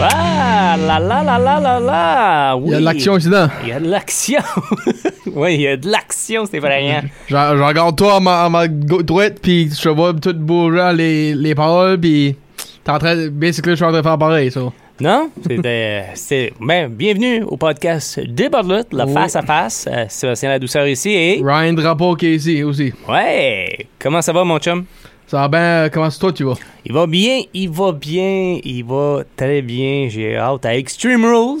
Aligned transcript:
Ah, 0.00 0.76
la 0.78 0.98
la 1.00 1.22
la 1.24 1.38
la 1.38 1.60
la 1.60 1.80
la. 1.80 2.56
Oui. 2.56 2.66
Il 2.68 2.72
y 2.72 2.74
a 2.74 2.78
de 2.80 2.84
l'action 2.84 3.16
ici 3.16 3.26
dedans. 3.26 3.48
Il 3.62 3.68
y 3.68 3.72
a 3.72 3.80
de 3.80 3.88
l'action. 3.88 4.40
oui, 5.34 5.54
il 5.54 5.60
y 5.62 5.66
a 5.68 5.76
de 5.76 5.88
l'action, 5.88 6.44
c'est 6.50 6.58
vrai. 6.60 7.02
Je, 7.26 7.34
je 7.34 7.62
regarde 7.62 7.96
toi 7.96 8.16
à 8.16 8.20
ma, 8.20 8.48
ma 8.48 8.68
droite, 8.68 9.38
puis 9.42 9.70
je 9.70 9.88
vois 9.88 10.12
tout 10.14 10.34
bouger 10.34 10.92
les, 10.94 11.34
les 11.34 11.54
paroles, 11.54 11.98
puis 11.98 12.36
t'es 12.84 12.90
en 12.92 12.98
train. 12.98 13.28
Basically, 13.28 13.72
je 13.72 13.76
suis 13.76 13.84
en 13.84 13.88
train 13.88 13.98
de 13.98 14.02
faire 14.02 14.18
pareil, 14.18 14.50
ça. 14.52 14.60
Non? 15.00 15.30
C'était. 15.48 16.04
c'est- 16.14 16.52
Ben, 16.60 16.88
bienvenue 16.88 17.42
au 17.44 17.56
podcast 17.56 18.18
des 18.20 18.48
Bordelottes, 18.48 18.92
la 18.92 19.04
Oui. 19.06 19.12
face 19.14 19.36
à 19.36 19.42
face. 19.42 19.88
Euh, 19.90 20.04
Sébastien 20.08 20.48
La 20.50 20.58
Douceur 20.58 20.86
ici 20.86 21.10
et. 21.10 21.40
Ryan 21.44 21.72
Drapeau 21.72 22.14
qui 22.16 22.26
est 22.26 22.34
ici 22.34 22.62
aussi. 22.64 22.92
Ouais! 23.08 23.86
Comment 24.00 24.22
ça 24.22 24.32
va, 24.32 24.42
mon 24.44 24.58
chum? 24.58 24.84
Ça 25.28 25.46
va 25.46 25.48
bien, 25.48 25.88
comment 25.92 26.08
c'est 26.08 26.18
toi 26.18 26.32
tu 26.32 26.42
vas? 26.44 26.54
Il 26.86 26.92
va 26.92 27.06
bien, 27.06 27.42
il 27.52 27.68
va 27.68 27.92
bien, 27.92 28.58
il 28.64 28.82
va 28.82 29.22
très 29.36 29.60
bien. 29.62 30.08
J'ai 30.08 30.36
hâte 30.36 30.64
à 30.64 30.74
Extreme 30.74 31.24
Rules. 31.24 31.60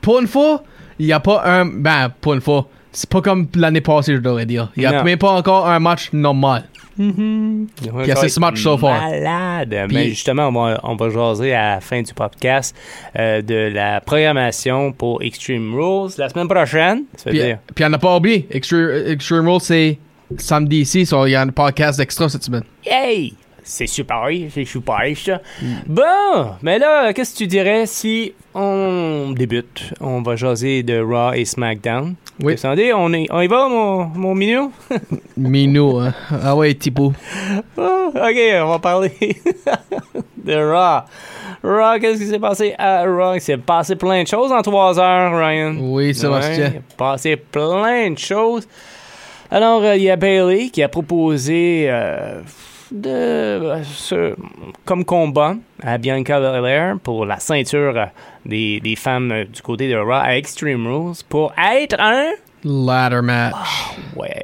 Pour 0.00 0.18
une 0.20 0.26
fois, 0.26 0.62
il 0.98 1.04
n'y 1.06 1.12
a 1.12 1.20
pas 1.20 1.42
un. 1.44 1.66
Ben, 1.66 2.10
pour 2.20 2.32
une 2.34 2.40
fois, 2.40 2.66
c'est 2.90 3.08
pas 3.10 3.20
comme 3.20 3.46
l'année 3.54 3.82
passée, 3.82 4.14
je 4.14 4.20
devrais 4.20 4.46
dire. 4.46 4.72
Il 4.76 4.80
n'y 4.80 4.86
a 4.86 4.92
Non. 4.92 5.04
même 5.04 5.18
pas 5.18 5.32
encore 5.32 5.68
un 5.68 5.78
match 5.80 6.08
normal. 6.14 6.64
Il 6.98 7.66
y 8.06 8.10
a 8.10 8.16
six 8.16 8.38
matchs 8.38 8.62
so 8.62 8.76
far? 8.78 9.00
Malade. 9.02 9.84
Puis- 9.88 9.94
Mais 9.96 10.08
justement, 10.08 10.48
on 10.48 10.52
va, 10.52 10.80
on 10.82 10.94
va 10.96 11.10
jaser 11.10 11.54
à 11.54 11.74
la 11.74 11.80
fin 11.80 12.00
du 12.02 12.12
podcast 12.14 12.74
euh, 13.18 13.40
de 13.42 13.70
la 13.72 14.00
programmation 14.00 14.92
pour 14.92 15.22
Extreme 15.22 15.74
Rules 15.74 16.10
la 16.18 16.28
semaine 16.28 16.48
prochaine. 16.48 17.04
Puis, 17.24 17.40
puis 17.74 17.84
on 17.84 17.88
n'a 17.90 17.98
pas 17.98 18.16
oublié, 18.16 18.46
Extreme, 18.50 18.90
Extreme 19.08 19.48
Rules, 19.48 19.60
c'est 19.60 19.98
samedi 20.38 20.80
ici, 20.80 21.02
il 21.02 21.30
y 21.30 21.34
a 21.34 21.40
un 21.42 21.48
podcast 21.48 22.00
extra 22.00 22.28
cette 22.28 22.42
semaine. 22.44 22.64
Hey! 22.84 23.34
C'est 23.64 23.86
super, 23.86 24.26
c'est 24.52 24.64
super, 24.64 24.98
ça. 25.16 25.40
Mm. 25.62 25.66
Bon, 25.86 26.02
mais 26.62 26.80
là, 26.80 27.12
qu'est-ce 27.12 27.32
que 27.32 27.38
tu 27.38 27.46
dirais 27.46 27.86
si 27.86 28.32
on 28.54 29.32
débute? 29.36 29.94
On 30.00 30.20
va 30.20 30.34
jaser 30.34 30.82
de 30.82 30.98
Raw 31.00 31.32
et 31.34 31.44
SmackDown? 31.44 32.16
Oui. 32.42 32.56
Dit? 32.56 32.92
On, 32.92 33.12
y- 33.12 33.28
on 33.30 33.40
y 33.40 33.46
va, 33.46 33.68
mon, 33.68 34.06
mon 34.06 34.34
minou? 34.34 34.72
Minou, 35.36 36.00
hein. 36.00 36.12
Ah 36.42 36.56
ouais, 36.56 36.74
Tipo. 36.74 37.12
Ah, 37.78 38.08
ok, 38.12 38.38
on 38.64 38.68
va 38.68 38.78
parler 38.80 39.12
de 40.44 40.54
Raw. 40.54 41.02
Raw, 41.62 42.00
qu'est-ce 42.00 42.18
qui 42.18 42.26
s'est 42.26 42.40
passé 42.40 42.74
à 42.76 43.04
Raw? 43.04 43.34
Il 43.36 43.40
s'est 43.40 43.58
passé 43.58 43.94
plein 43.94 44.24
de 44.24 44.28
choses 44.28 44.50
en 44.50 44.60
trois 44.62 44.98
heures, 44.98 45.38
Ryan. 45.38 45.76
Oui, 45.78 46.12
Sébastien. 46.14 46.64
Ouais, 46.64 46.72
il 46.74 46.78
a 46.78 46.96
passé 46.96 47.36
plein 47.36 48.10
de 48.10 48.18
choses. 48.18 48.66
Alors, 49.52 49.82
euh, 49.84 49.96
il 49.96 50.02
y 50.02 50.10
a 50.10 50.16
Bailey 50.16 50.70
qui 50.70 50.82
a 50.82 50.88
proposé 50.88 51.84
euh, 51.88 52.40
de, 52.90 53.82
ce- 53.84 54.34
comme 54.86 55.04
combat 55.04 55.56
à 55.82 55.98
Bianca 55.98 56.40
Belair 56.40 56.96
pour 57.02 57.26
la 57.26 57.38
ceinture 57.38 58.06
des, 58.46 58.80
des 58.80 58.96
femmes 58.96 59.44
du 59.52 59.60
côté 59.60 59.90
de 59.90 59.96
Raw 59.96 60.12
à 60.12 60.36
Extreme 60.38 60.86
Rules 60.86 61.16
pour 61.28 61.52
être 61.58 61.96
un... 62.00 62.30
Ladder 62.64 63.20
match. 63.22 63.54
Ouais, 64.16 64.42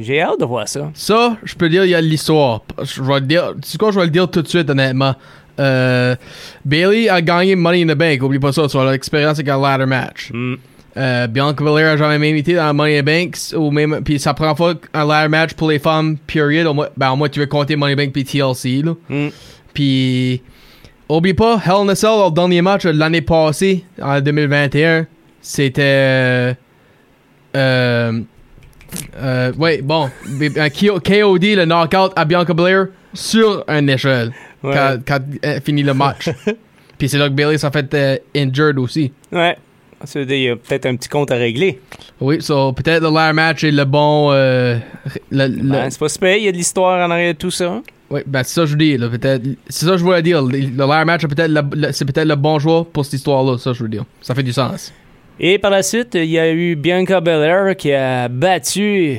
j'ai 0.00 0.22
hâte 0.22 0.40
de 0.40 0.44
voir 0.46 0.68
ça. 0.68 0.90
Ça, 0.94 1.36
je 1.42 1.54
peux 1.54 1.68
dire, 1.68 1.84
il 1.84 1.90
y 1.90 1.94
a 1.94 2.00
l'histoire. 2.00 2.62
Je 2.82 3.02
vais 3.02 3.14
le 3.14 3.26
dire, 3.26 3.52
tu 3.62 3.68
sais 3.68 3.76
quoi, 3.78 3.90
je 3.90 3.98
vais 3.98 4.06
le 4.06 4.10
dire 4.10 4.30
tout 4.30 4.40
de 4.40 4.48
suite, 4.48 4.70
honnêtement. 4.70 5.14
Euh, 5.60 6.16
Bailey 6.64 7.08
a 7.10 7.20
gagné 7.20 7.56
Money 7.56 7.82
in 7.82 7.92
the 7.92 7.96
Bank, 7.98 8.22
oublie 8.22 8.38
pas 8.38 8.52
ça, 8.52 8.68
sur 8.68 8.84
l'expérience 8.84 9.38
avec 9.38 9.48
un 9.48 9.60
ladder 9.60 9.86
match. 9.86 10.30
Hmm. 10.32 10.54
Euh, 10.96 11.26
Bianca 11.26 11.64
Belair 11.64 11.92
a 11.92 11.96
jamais 11.96 12.18
même 12.18 12.36
été 12.36 12.54
dans 12.54 12.72
Money 12.72 13.02
Bank, 13.02 13.36
ou 13.56 13.70
même, 13.70 14.00
puis 14.04 14.20
la 14.24 14.34
première 14.34 14.56
fois 14.56 14.74
un 14.92 15.04
ladder 15.04 15.28
match 15.28 15.54
pour 15.54 15.70
les 15.70 15.78
femmes, 15.78 16.16
period. 16.26 16.66
Au 16.66 16.74
moins, 16.74 16.88
ben, 16.96 17.10
au 17.10 17.16
moins 17.16 17.28
tu 17.28 17.40
veux 17.40 17.46
compter 17.46 17.74
Money 17.74 17.96
Bank 17.96 18.12
puis 18.12 18.24
TLC, 18.24 18.82
là. 18.82 18.94
Hmm. 19.08 19.28
Puis, 19.72 20.40
oublie 21.08 21.34
pas, 21.34 21.60
Hell 21.64 21.82
in 21.82 21.88
a 21.88 21.94
Cell, 21.96 22.10
le 22.26 22.30
dernier 22.30 22.62
match 22.62 22.84
de 22.84 22.90
l'année 22.90 23.22
passée, 23.22 23.84
en 24.00 24.20
2021, 24.20 25.06
c'était. 25.40 25.82
Euh, 25.82 26.54
euh, 27.56 28.20
euh, 29.16 29.52
ouais, 29.54 29.82
bon. 29.82 30.08
KOD, 30.28 31.44
le 31.44 31.64
knockout 31.64 32.12
à 32.14 32.24
Bianca 32.24 32.54
Belair 32.54 32.86
sur 33.12 33.64
un 33.68 33.86
échelle 33.88 34.32
Ouais. 34.62 34.72
quand, 34.72 34.96
quand 35.06 35.20
elle 35.42 35.60
finit 35.60 35.82
le 35.82 35.92
match. 35.92 36.30
Puis 36.98 37.08
c'est 37.08 37.18
là 37.18 37.28
que 37.28 37.34
Bailey 37.34 37.58
s'est 37.58 37.70
fait 37.70 37.92
euh, 37.92 38.16
injured 38.34 38.78
aussi. 38.78 39.12
Ouais. 39.30 39.56
Qu'il 40.12 40.30
y 40.40 40.48
a 40.48 40.56
peut-être 40.56 40.86
un 40.86 40.96
petit 40.96 41.08
compte 41.08 41.30
à 41.30 41.36
régler. 41.36 41.80
Oui, 42.20 42.40
so 42.40 42.72
peut-être 42.72 43.02
le 43.02 43.10
ladder 43.10 43.32
match 43.34 43.64
est 43.64 43.70
le 43.70 43.84
bon. 43.84 44.30
euh, 44.32 44.78
le, 45.30 45.46
le- 45.48 45.62
Ben, 45.70 45.90
c'est 45.90 45.98
pas 45.98 46.08
super, 46.08 46.36
il 46.36 46.44
y 46.44 46.48
a 46.48 46.52
de 46.52 46.56
l'histoire 46.56 47.06
en 47.06 47.10
arrière 47.10 47.34
de 47.34 47.38
tout 47.38 47.50
ça. 47.50 47.82
Oui, 48.10 48.20
ben 48.26 48.42
c'est 48.44 48.54
ça 48.54 48.60
que 48.62 48.66
je 48.68 48.76
dis, 48.76 48.96
là, 48.96 49.08
peut-être. 49.08 49.42
C'est 49.68 49.86
ça 49.86 49.92
que 49.92 49.96
je 49.98 50.04
voulais 50.04 50.22
dire. 50.22 50.42
Le, 50.42 50.58
ladder 50.76 51.04
match, 51.04 51.24
est 51.24 51.28
peut-être 51.28 51.50
le- 51.50 51.62
le- 51.76 51.92
c'est 51.92 52.04
peut-être 52.04 52.28
le 52.28 52.36
bon 52.36 52.58
joueur 52.58 52.86
pour 52.86 53.04
cette 53.04 53.14
histoire-là, 53.14 53.58
ça 53.58 53.72
je 53.72 53.82
veux 53.82 53.88
dire. 53.88 54.04
Ça 54.20 54.34
fait 54.34 54.42
du 54.42 54.52
sens. 54.52 54.92
Et 55.40 55.58
par 55.58 55.70
la 55.72 55.82
suite, 55.82 56.14
il 56.14 56.26
y 56.26 56.38
a 56.38 56.52
eu 56.52 56.76
Bianca 56.76 57.20
Belair 57.20 57.74
qui 57.76 57.92
a 57.92 58.28
battu. 58.28 59.18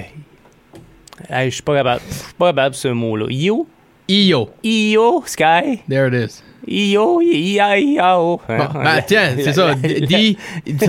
Hey, 1.29 1.49
je 1.49 1.55
suis 1.55 1.63
pas 1.63 1.75
capable. 1.75 2.01
Je 2.09 2.13
suis 2.13 2.33
pas 2.37 2.47
capable 2.47 2.75
ce 2.75 2.87
mot-là. 2.89 3.25
Io? 3.29 3.67
Io, 4.07 4.49
Io, 4.63 5.23
Sky? 5.25 5.81
there 5.89 6.07
it 6.07 6.13
is. 6.13 6.43
Ia, 6.67 7.77
Iao. 7.79 8.41
Bon, 8.47 8.67
ben 8.73 9.01
tiens, 9.07 9.31
c'est 9.37 9.53
ça. 9.53 9.73
Dis, 9.75 10.37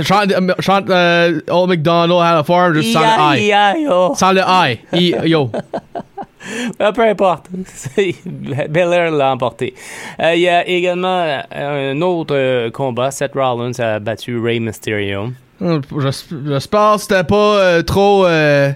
chante, 0.02 0.32
chante 0.60 0.90
euh, 0.90 1.40
Old 1.50 1.70
McDonald 1.70 2.20
à 2.22 2.34
la 2.36 2.44
farm 2.44 2.74
juste 2.74 2.92
sans 2.92 3.00
le 3.32 3.38
I. 3.38 4.16
Sans 4.16 4.32
le 4.32 4.40
I. 4.94 5.14
Io. 5.28 5.50
Ah, 6.78 6.92
Peu 6.94 7.02
importe. 7.02 7.46
Belair 8.68 9.10
l'a 9.10 9.32
emporté. 9.32 9.74
Euh, 10.22 10.34
Il 10.34 10.40
y 10.42 10.48
a 10.48 10.66
également 10.66 11.22
euh, 11.54 11.92
un 11.92 12.00
autre 12.02 12.34
euh, 12.36 12.70
combat. 12.70 13.10
Seth 13.10 13.32
Rollins 13.34 13.78
a 13.78 13.98
battu 13.98 14.38
Rey 14.38 14.60
Mysterio. 14.60 15.32
J'es- 15.60 16.34
J'espère 16.46 16.94
que 16.96 17.00
c'était 17.00 17.24
pas 17.24 17.34
euh, 17.58 17.82
trop 17.82 18.26
euh, 18.26 18.70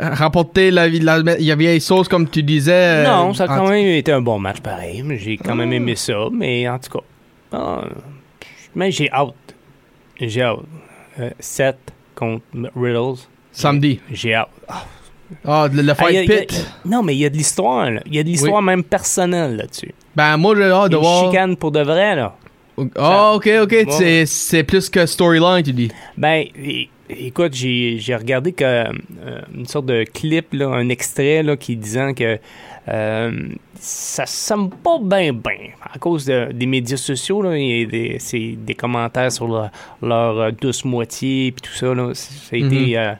rapporter 0.00 0.70
la, 0.70 0.88
vie- 0.88 1.00
la, 1.00 1.18
la 1.18 1.56
vieille 1.56 1.80
sauce 1.80 2.08
comme 2.08 2.28
tu 2.28 2.42
disais. 2.42 2.72
euh, 2.72 3.06
non, 3.06 3.34
ça 3.34 3.44
a 3.44 3.48
quand 3.48 3.68
même 3.68 3.86
été 3.86 4.12
un 4.12 4.20
bon 4.20 4.38
match 4.38 4.60
pareil. 4.60 5.04
J'ai 5.18 5.36
quand 5.36 5.54
même 5.54 5.72
aimé 5.72 5.94
ça. 5.96 6.14
Mais 6.32 6.68
en 6.68 6.78
tout 6.78 6.90
cas, 6.98 7.04
ah, 7.52 7.84
mais 8.74 8.90
j'ai 8.90 9.10
hâte. 9.12 9.34
J'ai 10.20 10.42
hâte. 10.42 10.58
Euh, 11.20 11.30
Seth 11.38 11.76
contre 12.14 12.42
Riddles. 12.76 13.20
Samedi. 13.52 14.00
J'ai 14.10 14.34
hâte. 14.34 14.48
Ah, 15.44 15.68
le, 15.70 15.82
le 15.82 15.92
Ah, 15.92 15.94
fight 15.94 16.16
a- 16.30 16.32
a- 16.34 16.36
pit. 16.38 16.66
non, 16.86 17.02
mais 17.02 17.14
il 17.14 17.18
y 17.18 17.26
a 17.26 17.30
de 17.30 17.36
l'histoire. 17.36 17.90
là. 17.90 18.00
Il 18.06 18.14
y 18.14 18.18
a 18.18 18.22
de 18.22 18.28
l'histoire 18.28 18.62
même 18.62 18.82
personnelle 18.82 19.56
là-dessus. 19.56 19.94
Ben, 20.16 20.36
moi, 20.38 20.54
j'ai 20.56 20.70
hâte 20.70 20.90
de 20.90 20.96
voir. 20.96 21.26
chicane 21.26 21.56
pour 21.56 21.70
de 21.70 21.80
vrai, 21.82 22.16
là. 22.16 22.34
Ah, 22.96 23.32
ok, 23.34 23.48
ok. 23.62 23.72
Ouais. 23.72 24.24
C'est- 24.26 24.62
plus 24.62 24.88
que 24.88 25.04
storyline, 25.04 25.62
tu 25.64 25.72
dis. 25.72 25.90
Ben, 26.16 26.44
écoute, 27.08 27.54
j'ai 27.54 27.98
j'ai 27.98 28.14
regardé 28.14 28.52
que, 28.52 28.64
euh, 28.64 29.40
une 29.54 29.66
sorte 29.66 29.86
de 29.86 30.04
clip, 30.04 30.52
là, 30.52 30.68
un 30.68 30.88
extrait 30.88 31.42
là, 31.42 31.56
qui 31.56 31.76
disant 31.76 32.12
que 32.14 32.38
euh, 32.88 33.48
ça 33.74 34.24
semble 34.26 34.74
pas 34.76 34.98
bien 35.00 35.32
bien 35.32 35.70
à 35.92 35.98
cause 35.98 36.24
de- 36.24 36.50
des 36.52 36.66
médias 36.66 36.96
sociaux. 36.96 37.42
Là, 37.42 37.50
a 37.50 37.54
des, 37.86 38.16
c'est 38.18 38.54
des 38.56 38.74
commentaires 38.74 39.30
sur 39.30 39.46
leur, 39.46 39.70
leur, 40.02 40.38
euh, 40.38 40.50
douce 40.50 40.84
moitié 40.84 41.52
puis 41.52 41.62
tout 41.70 41.76
ça. 41.76 41.94
Là, 41.94 42.12
ça, 42.14 42.56
a 42.56 42.58
été, 42.58 42.98
euh, 42.98 43.12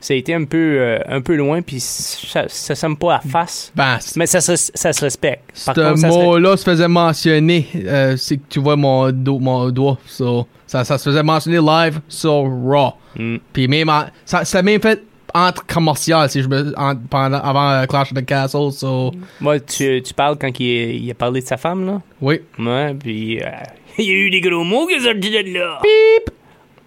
ça 0.00 0.14
a 0.14 0.16
été 0.16 0.34
un 0.34 0.44
peu, 0.44 0.56
euh, 0.78 0.98
un 1.08 1.20
peu 1.20 1.34
loin 1.36 1.62
puis 1.62 1.80
ça, 1.80 2.44
ça 2.48 2.74
semble 2.74 2.96
pas 2.98 3.16
à 3.16 3.20
face. 3.20 3.72
Ben, 3.74 3.98
Mais 4.16 4.26
ça, 4.26 4.40
se- 4.40 4.70
ça 4.74 4.92
se 4.92 5.00
respecte. 5.04 5.44
Par 5.66 5.74
ce 5.74 6.06
mot-là 6.06 6.56
se 6.56 6.64
faisait 6.64 6.88
mentionner. 6.88 7.66
euh, 7.76 8.16
c'est 8.16 8.36
que 8.36 8.42
tu 8.48 8.60
vois 8.60 8.76
mon, 8.76 9.10
do- 9.10 9.38
mon 9.38 9.68
doigt. 9.70 9.98
So, 10.06 10.46
ça, 10.66 10.84
ça 10.84 10.98
se 10.98 11.08
faisait 11.10 11.22
mentionner 11.22 11.58
live 11.60 12.00
sur 12.08 12.44
Raw. 12.64 12.92
Mm. 13.18 13.36
Puis 13.52 13.68
même, 13.68 13.88
en- 13.88 14.04
ça, 14.24 14.44
ça 14.44 14.62
même 14.62 14.80
fait 14.80 15.02
entre 15.34 15.66
commercial 15.66 16.30
si 16.30 16.42
je 16.42 16.48
me, 16.48 16.72
en- 16.78 16.96
pendant, 16.96 17.38
avant 17.38 17.70
euh, 17.70 17.84
Clash 17.86 18.12
of 18.12 18.18
the 18.18 18.24
Castle. 18.24 18.70
So, 18.72 19.12
Moi, 19.40 19.60
tu, 19.60 20.00
tu 20.02 20.14
parles 20.14 20.36
quand 20.40 20.50
il, 20.60 21.04
il 21.04 21.10
a 21.10 21.14
parlé 21.14 21.40
de 21.40 21.46
sa 21.46 21.56
femme, 21.56 21.84
là? 21.86 22.00
oui. 22.20 22.40
Ouais, 22.58 22.94
puis 22.94 23.40
euh, 23.42 23.46
il 23.98 24.04
y 24.04 24.10
a 24.10 24.14
eu 24.14 24.30
des 24.30 24.40
gros 24.40 24.64
mots 24.64 24.86
qui 24.86 24.98
sont 24.98 25.04
sortis 25.06 25.30
de 25.30 25.58
là. 25.58 25.78
Beep! 25.82 26.34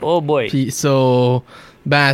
Oh 0.02 0.22
boy. 0.22 0.48
Puis, 0.48 0.72
so, 0.72 1.44
Ben, 1.86 2.14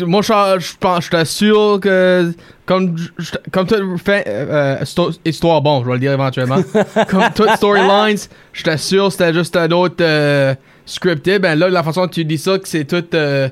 moi, 0.00 0.20
je 0.20 0.56
je 0.58 0.72
pense, 0.78 1.04
je 1.06 1.10
t'assure 1.10 1.78
que, 1.80 2.32
comme, 2.66 2.96
je- 3.18 3.32
comme 3.52 3.66
fais, 3.98 4.24
euh, 4.26 4.84
sto- 4.84 5.12
histoire, 5.24 5.62
bon, 5.62 5.82
je 5.82 5.86
vais 5.86 5.94
le 5.94 5.98
dire 6.00 6.12
éventuellement, 6.12 6.58
comme 7.08 7.24
toutes 7.34 7.50
storylines, 7.56 8.18
je 8.52 8.62
t'assure, 8.64 9.10
c'était 9.12 9.32
juste 9.32 9.56
un 9.56 9.70
autre 9.70 9.96
euh, 10.00 10.54
scripté. 10.84 11.38
Ben 11.38 11.58
là, 11.58 11.68
la 11.70 11.82
façon 11.82 12.02
dont 12.02 12.08
tu 12.08 12.24
dis 12.24 12.36
ça, 12.38 12.58
que 12.58 12.68
c'est 12.68 12.84
tout, 12.84 13.04
euh, 13.14 13.48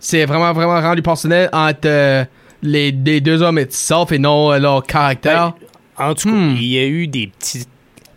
c'est 0.00 0.24
vraiment, 0.24 0.52
vraiment 0.52 0.80
rendu 0.80 1.02
personnel 1.02 1.48
entre 1.52 1.80
euh, 1.86 2.24
les, 2.62 2.90
les 2.90 3.20
deux 3.20 3.40
hommes 3.42 3.58
itself 3.58 4.10
et 4.10 4.18
non 4.18 4.52
euh, 4.52 4.58
leur 4.58 4.82
caractère. 4.84 5.52
Ben, 5.98 6.06
en 6.06 6.14
tout 6.14 6.28
cas, 6.28 6.34
Hmm. 6.34 6.56
il 6.56 6.64
y 6.66 6.78
a 6.78 6.86
eu 6.86 7.06
des 7.06 7.28
petites 7.28 7.68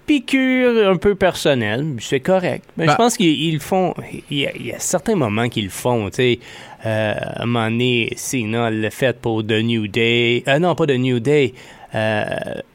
piqûres 0.07 0.89
un 0.89 0.95
peu 0.98 1.13
personnelles, 1.15 1.86
c'est 2.00 2.19
correct. 2.21 2.63
Mais 2.77 2.86
Ben- 2.86 2.94
je 2.94 2.98
pense 2.98 3.18
qu'ils 3.18 3.39
ils 3.39 3.54
le 3.56 3.59
font. 3.59 3.94
Il 4.31 4.38
y, 4.39 4.48
a, 4.48 4.51
il 4.56 4.65
y 4.68 4.71
a 4.74 4.80
certains 4.80 5.15
moments 5.15 5.50
qu'ils 5.50 5.65
le 5.65 5.69
font, 5.69 6.09
tu 6.09 6.15
sais. 6.15 6.39
Euh, 6.86 7.13
à 7.18 7.44
un 7.44 7.45
moment 7.45 7.69
donné, 7.69 8.13
Cena 8.15 8.71
l'a 8.71 8.89
fait 8.89 9.19
pour 9.19 9.44
The 9.45 9.62
New 9.63 9.88
Day. 9.88 10.44
Euh, 10.48 10.57
non, 10.59 10.74
pas 10.75 10.86
The 10.88 10.92
New 10.98 11.19
Day. 11.19 11.54
Euh, 11.94 12.24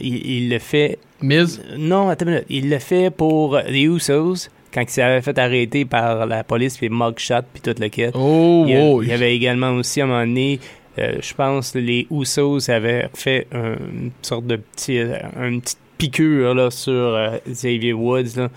il, 0.00 0.26
il 0.26 0.50
le 0.50 0.58
fait. 0.58 0.98
Miz, 1.22 1.60
Non, 1.78 2.08
attends 2.08 2.26
une 2.26 2.30
minute. 2.32 2.46
Il 2.50 2.68
l'a 2.68 2.80
fait 2.80 3.10
pour 3.10 3.58
les 3.68 3.82
Usos 3.82 4.48
quand 4.74 4.82
il 4.82 4.88
s'avait 4.90 5.20
fait 5.22 5.38
arrêter 5.38 5.84
par 5.84 6.26
la 6.26 6.42
police 6.44 6.76
puis 6.78 6.88
mugshot 6.90 7.42
puis 7.52 7.62
tout 7.62 7.74
le 7.80 7.88
kit. 7.88 8.06
oh, 8.14 8.64
Il 8.66 8.74
y, 8.74 8.78
oh, 8.80 9.02
il 9.02 9.12
avait 9.12 9.34
également 9.36 9.70
aussi 9.72 10.00
à 10.00 10.04
un 10.04 10.06
moment 10.08 10.20
donné, 10.26 10.58
euh, 10.98 11.16
je 11.22 11.34
pense, 11.34 11.74
les 11.74 12.06
Usos 12.10 12.68
avaient 12.70 13.08
fait 13.14 13.46
un- 13.52 13.76
une 13.76 14.10
sorte 14.22 14.46
de 14.46 14.56
petit, 14.56 14.98
une 14.98 15.60
petite 15.60 15.78
piqûre 16.06 16.54
là, 16.54 16.70
sur 16.70 16.92
euh, 16.92 17.36
Xavier 17.48 17.92
Woods. 17.92 18.36
Là. 18.36 18.48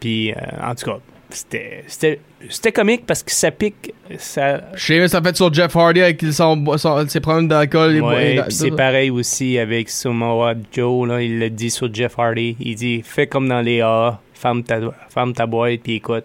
Puis, 0.00 0.32
euh, 0.32 0.36
en 0.62 0.74
tout 0.74 0.86
cas, 0.86 0.98
c'était, 1.30 1.84
c'était, 1.86 2.20
c'était 2.48 2.72
comique 2.72 3.04
parce 3.06 3.22
que 3.22 3.30
ça 3.32 3.50
pique. 3.50 3.92
Ça, 4.18 4.60
Je 4.74 4.84
sais, 4.84 5.08
ça 5.08 5.20
fait 5.22 5.36
sur 5.36 5.52
Jeff 5.52 5.74
Hardy 5.76 6.00
avec 6.02 6.22
son, 6.32 6.64
son- 6.78 7.08
ses 7.08 7.20
problèmes 7.20 7.48
d'alcool. 7.48 7.96
et- 7.96 8.00
Ouais, 8.00 8.40
c'est 8.48 8.70
pareil 8.70 9.10
aussi 9.10 9.58
avec 9.58 9.88
Samoa 9.88 10.54
Joe, 10.72 11.08
là, 11.08 11.20
il 11.22 11.38
l'a 11.38 11.48
dit 11.48 11.70
sur 11.70 11.92
Jeff 11.92 12.18
Hardy. 12.18 12.56
Il 12.60 12.74
dit 12.76 13.02
Fais 13.04 13.26
comme 13.26 13.48
dans 13.48 13.60
les 13.60 13.80
A, 13.80 14.20
ferme 14.34 14.62
ta, 14.62 14.78
ferme 15.08 15.32
ta 15.32 15.46
boîte, 15.46 15.80
puis 15.82 15.94
écoute. 15.96 16.24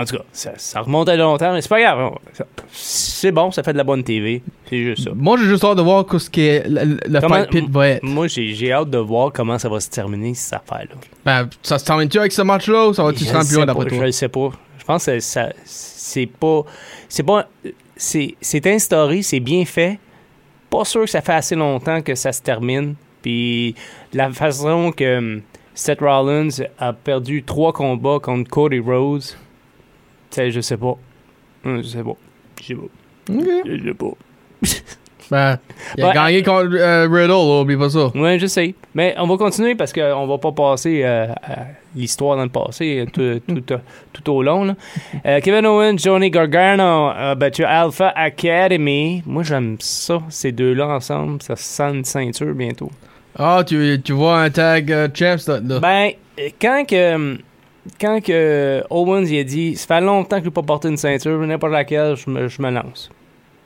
En 0.00 0.04
tout 0.04 0.16
cas, 0.16 0.22
ça, 0.32 0.52
ça 0.56 0.80
remonte 0.80 1.08
à 1.08 1.16
longtemps, 1.16 1.52
mais 1.52 1.60
c'est 1.62 1.68
pas 1.68 1.80
grave. 1.80 2.12
C'est 2.72 3.32
bon, 3.32 3.50
ça 3.50 3.62
fait 3.62 3.72
de 3.72 3.78
la 3.78 3.84
bonne 3.84 4.02
TV. 4.04 4.42
C'est 4.68 4.82
juste 4.82 5.04
ça. 5.04 5.10
Moi, 5.14 5.36
j'ai 5.38 5.44
juste 5.46 5.64
hâte 5.64 5.76
de 5.78 5.82
voir 5.82 6.04
ce 6.18 6.28
que 6.30 6.62
le, 6.68 6.98
le 7.06 7.20
Comment- 7.20 7.34
fight 7.36 7.50
pit 7.50 7.70
va 7.70 7.88
être. 7.88 8.02
Moi, 8.02 8.26
j'ai 8.28 8.72
hâte 8.72 8.90
de 8.90 8.98
voir 8.98 9.32
comment 9.32 9.58
ça 9.58 9.68
va 9.68 9.80
se 9.80 9.88
terminer, 9.90 10.34
cette 10.34 10.54
affaire-là. 10.54 10.94
Ben, 11.24 11.48
ça 11.62 11.78
se 11.78 11.84
termine-tu 11.84 12.18
avec 12.18 12.32
ce 12.32 12.42
match-là 12.42 12.88
ou 12.88 12.94
ça 12.94 13.02
va-tu 13.04 13.24
se 13.24 13.32
rendre 13.32 13.46
plus 13.46 13.56
loin 13.56 13.66
d'après 13.66 13.86
toi? 13.86 13.98
Je 13.98 14.04
le 14.04 14.12
sais 14.12 14.28
pas. 14.28 14.50
Je 14.78 14.84
pense 14.84 15.06
que 15.06 15.20
ça, 15.20 15.48
c'est 15.64 16.26
pas. 16.26 16.62
C'est 17.08 17.22
pas. 17.22 17.48
C'est 17.96 18.66
instauré, 18.66 19.22
c'est 19.22 19.40
bien 19.40 19.64
fait. 19.64 19.98
Pas 20.70 20.84
sûr 20.84 21.02
que 21.04 21.10
ça 21.10 21.22
fait 21.22 21.32
assez 21.32 21.54
longtemps 21.54 22.02
que 22.02 22.14
ça 22.14 22.32
se 22.32 22.42
termine. 22.42 22.94
Puis 23.22 23.74
la 24.12 24.30
façon 24.30 24.92
que 24.92 25.18
hum, 25.18 25.42
Seth 25.74 26.00
Rollins 26.00 26.48
a 26.78 26.92
perdu 26.92 27.42
trois 27.42 27.72
combats 27.72 28.18
contre 28.20 28.48
Cody 28.50 28.78
Rhodes, 28.78 29.24
sais, 30.36 30.50
je 30.50 30.60
sais 30.60 30.76
pas. 30.76 30.96
Hum, 31.64 31.82
Je 31.82 31.88
sais 31.88 32.02
pas. 32.02 32.16
Je 32.60 32.66
sais 32.66 32.74
pas. 32.74 32.86
Je 33.28 33.82
sais 33.84 33.94
pas. 33.94 34.06
Ben, 35.28 35.58
il 35.98 36.04
a 36.04 36.06
Ouais. 36.08 36.14
gagné 36.14 36.42
contre 36.44 36.76
euh, 36.76 37.08
Riddle, 37.10 37.32
oublie 37.32 37.76
pas 37.76 37.90
ça. 37.90 38.16
Ouais, 38.16 38.38
je 38.38 38.46
sais. 38.46 38.76
Mais 38.94 39.12
on 39.18 39.26
va 39.26 39.36
continuer 39.36 39.74
parce 39.74 39.92
qu'on 39.92 40.24
va 40.24 40.38
pas 40.38 40.52
passer 40.52 41.00
euh, 41.02 41.26
à 41.42 41.64
l'histoire 41.96 42.36
dans 42.36 42.44
le 42.44 42.48
passé 42.48 43.00
euh, 43.00 43.06
tout, 43.12 43.60
tout, 43.66 43.74
tout 44.12 44.30
au 44.32 44.40
long. 44.44 44.62
là. 44.62 44.76
Euh, 45.26 45.40
Kevin 45.40 45.66
Owens, 45.66 45.98
Johnny 45.98 46.30
Gargano 46.30 47.08
a 47.08 47.34
battu 47.34 47.64
Alpha 47.64 48.12
Academy. 48.14 49.24
Moi, 49.26 49.42
j'aime 49.42 49.76
ça, 49.80 50.22
ces 50.28 50.52
deux-là 50.52 50.86
ensemble. 50.86 51.42
Ça 51.42 51.56
sent 51.56 51.90
une 51.94 52.04
ceinture 52.04 52.54
bientôt. 52.54 52.92
Ah, 53.36 53.64
tu, 53.66 54.00
tu 54.04 54.12
vois 54.12 54.42
un 54.42 54.50
tag 54.50 54.92
euh, 54.92 55.08
champs 55.12 55.34
là. 55.48 55.58
là. 55.60 55.80
Ben, 55.80 56.10
euh, 56.38 56.50
quand 56.62 56.84
que, 56.88 57.36
quand 58.00 58.20
que 58.22 58.82
Owens 58.90 59.24
il 59.26 59.38
a 59.40 59.44
dit 59.44 59.76
«Ça 59.76 59.86
fait 59.86 60.00
longtemps 60.00 60.36
que 60.36 60.42
je 60.44 60.48
n'ai 60.48 60.52
pas 60.54 60.62
porté 60.62 60.88
une 60.88 60.96
ceinture, 60.96 61.38
n'importe 61.46 61.72
laquelle, 61.72 62.16
je 62.16 62.28
me, 62.30 62.48
je 62.48 62.60
me 62.62 62.70
lance. 62.70 63.10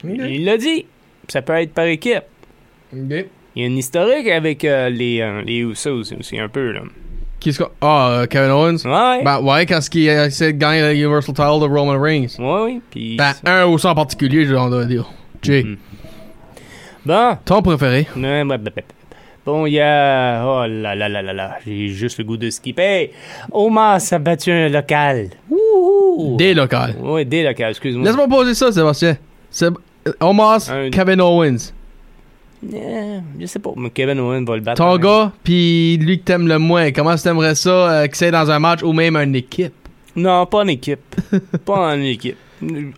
Il 0.04 0.44
l'a 0.44 0.56
dit. 0.56 0.86
Ça 1.28 1.42
peut 1.42 1.52
être 1.54 1.72
par 1.74 1.84
équipe. 1.86 2.22
Il 2.92 3.24
y 3.56 3.62
a 3.62 3.66
une 3.66 3.78
historique 3.78 4.28
avec 4.28 4.64
euh, 4.64 4.88
les, 4.88 5.20
euh, 5.20 5.42
les 5.42 5.58
Usos 5.58 5.90
aussi, 6.18 6.38
un 6.38 6.48
peu. 6.48 6.72
là. 6.72 6.80
Qui 7.38 7.52
que- 7.52 7.64
Ah, 7.80 8.10
euh, 8.22 8.26
Kevin 8.26 8.50
Owens? 8.50 8.84
Ouais. 8.84 9.22
Ben, 9.24 9.40
ouais, 9.40 9.64
quand 9.66 9.80
il 9.94 10.08
a 10.10 10.26
essayé 10.26 10.52
de 10.52 10.58
gagner 10.58 10.80
le 10.82 10.94
Universal 10.94 11.34
Title 11.34 11.60
de 11.60 11.66
Roman 11.74 11.98
Reigns. 12.00 12.36
Ouais, 12.38 12.62
oui. 12.64 12.80
Puis. 12.90 13.16
Ben, 13.16 13.32
un 13.44 13.64
aussi 13.66 13.86
en 13.86 13.94
particulier, 13.94 14.44
je 14.44 14.52
dois 14.54 14.84
dire. 14.86 15.08
Jay, 15.42 15.62
Mhm. 15.64 15.76
Bon. 17.06 17.36
ton 17.44 17.62
préféré? 17.62 18.06
Ouais, 18.16 18.22
ouais, 18.22 18.42
ouais, 18.42 18.58
ouais. 18.76 18.84
Bon, 19.46 19.66
il 19.66 19.72
y 19.74 19.80
a. 19.80 20.44
Oh 20.44 20.66
là 20.68 20.94
là 20.94 21.08
là 21.08 21.22
là 21.22 21.32
là. 21.32 21.56
J'ai 21.66 21.88
juste 21.88 22.18
le 22.18 22.24
goût 22.24 22.36
de 22.36 22.50
skipper. 22.50 23.10
Omas 23.52 24.08
a 24.12 24.18
battu 24.18 24.52
un 24.52 24.68
local. 24.68 25.30
Wouhou! 25.48 26.36
Des 26.36 26.52
locales. 26.54 26.94
Ouais, 27.00 27.24
des 27.24 27.42
locales, 27.42 27.70
excuse-moi. 27.70 28.04
Laisse-moi 28.06 28.28
poser 28.28 28.54
ça, 28.54 28.70
Sébastien. 28.70 29.16
C'est 29.50 29.66
euh, 29.66 30.12
Omos, 30.20 30.70
Un- 30.70 30.90
Kevin 30.90 31.20
Owens. 31.20 31.72
Eh, 32.72 33.20
je 33.40 33.46
sais 33.46 33.58
pas, 33.58 33.70
mais 33.76 33.88
Kevin 33.90 34.20
Owens 34.20 34.44
va 34.44 34.54
le 34.56 34.60
battre. 34.60 34.82
Ton 34.84 34.96
gars, 34.98 35.32
pis 35.42 35.96
lui 35.98 36.18
que 36.20 36.24
t'aimes 36.24 36.46
le 36.46 36.58
moins, 36.58 36.92
comment 36.92 37.16
tu 37.16 37.22
t'aimerais 37.22 37.54
ça 37.54 37.70
euh, 37.70 38.06
que 38.06 38.16
c'est 38.16 38.30
dans 38.30 38.50
un 38.50 38.58
match 38.58 38.82
ou 38.82 38.92
même 38.92 39.16
une 39.16 39.34
équipe? 39.34 39.72
Non, 40.14 40.44
pas 40.44 40.58
en 40.58 40.66
équipe. 40.68 41.00
pas 41.64 41.92
en 41.94 42.00
équipe. 42.02 42.36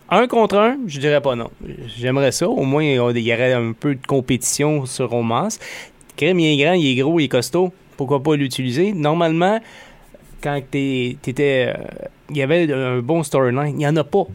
Un 0.09 0.27
contre 0.27 0.57
un, 0.57 0.75
je 0.87 0.99
dirais 0.99 1.21
pas 1.21 1.35
non. 1.35 1.49
J'aimerais 1.97 2.33
ça. 2.33 2.49
Au 2.49 2.63
moins, 2.63 2.83
il 2.83 2.95
y 2.95 2.99
aurait 3.33 3.53
un 3.53 3.71
peu 3.71 3.95
de 3.95 4.05
compétition 4.05 4.85
sur 4.85 5.09
Romance. 5.09 5.57
Crème, 6.15 6.39
il 6.39 6.59
est 6.59 6.63
grand, 6.63 6.73
il 6.73 6.87
est 6.87 6.95
gros, 7.01 7.19
il 7.19 7.25
est 7.25 7.27
costaud. 7.29 7.73
Pourquoi 7.97 8.21
pas 8.21 8.35
l'utiliser? 8.35 8.93
Normalement, 8.93 9.59
quand 10.41 10.61
t'étais. 10.69 11.67
euh, 11.69 11.73
il 12.29 12.37
y 12.37 12.41
avait 12.41 12.71
un 12.71 12.99
bon 12.99 13.23
storyline. 13.23 13.69
Il 13.69 13.75
n'y 13.75 13.87
en 13.87 13.95
a 13.95 14.03
pas. 14.03 14.25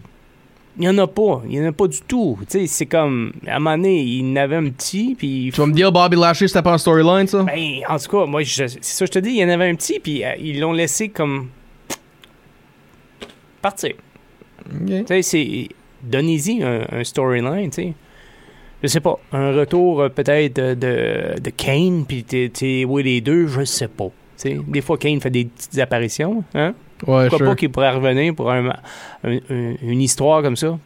Il 0.77 0.83
n'y 0.83 0.89
en 0.89 0.99
a 0.99 1.07
pas. 1.09 1.43
Il 1.49 1.51
n'y 1.59 1.67
en 1.67 1.69
a 1.69 1.73
pas 1.73 1.89
du 1.89 2.01
tout. 2.03 2.39
Tu 2.43 2.47
sais, 2.61 2.67
c'est 2.69 2.87
comme. 2.87 3.33
À 3.47 3.57
un 3.57 3.59
moment 3.59 3.77
donné, 3.77 4.01
il 4.03 4.33
en 4.33 4.37
avait 4.37 4.57
un 4.57 4.69
petit, 4.71 5.17
puis. 5.19 5.51
Tu 5.53 5.61
vas 5.61 5.67
me 5.67 5.73
dire 5.73 5.91
Bobby 5.91 6.17
Lashley, 6.17 6.47
c'était 6.49 6.63
pas 6.63 6.73
un 6.75 6.79
storyline, 6.79 7.27
ça? 7.27 7.43
Ben, 7.43 7.81
en 7.89 7.99
tout 7.99 8.09
cas, 8.17 8.27
moi, 8.27 8.43
c'est 8.45 8.69
ça 8.69 9.05
que 9.05 9.07
je 9.07 9.13
te 9.13 9.19
dis, 9.19 9.31
il 9.31 9.37
y 9.39 9.45
en 9.45 9.49
avait 9.49 9.69
un 9.69 9.75
petit, 9.75 9.99
puis 9.99 10.25
euh, 10.25 10.35
ils 10.41 10.61
l'ont 10.61 10.73
laissé 10.73 11.09
comme. 11.09 11.49
partir. 13.61 13.95
Tu 14.87 15.05
sais, 15.07 15.23
c'est. 15.23 15.69
Donnez-y 16.03 16.63
un, 16.63 16.87
un 16.93 17.03
storyline, 17.03 17.71
tu 17.71 17.83
sais. 17.83 17.95
Je 18.83 18.87
sais 18.89 19.01
pas. 19.01 19.19
Un 19.33 19.53
retour 19.53 20.01
euh, 20.03 20.09
peut-être 20.09 20.57
de, 20.57 20.75
de, 21.41 21.51
Kane, 21.51 22.05
puis 22.07 22.23
t'es, 22.25 22.85
oui, 22.85 23.03
les 23.03 23.21
deux, 23.21 23.47
je 23.49 23.65
sais 23.65 23.89
pas. 23.89 24.09
Des 24.45 24.81
fois, 24.83 24.97
Kane 24.99 25.21
fait 25.21 25.31
des 25.31 25.47
petites 25.47 25.79
apparitions. 25.81 26.45
Hein? 26.55 26.75
Ouais, 27.07 27.29
Pourquoi 27.29 27.39
sure. 27.39 27.47
pas 27.47 27.57
qu'il 27.57 27.71
pourrait 27.71 27.91
revenir 27.91 28.35
pour 28.35 28.51
un, 28.53 28.73
une 29.25 30.01
histoire 30.01 30.43
comme 30.43 30.55
ça? 30.57 30.79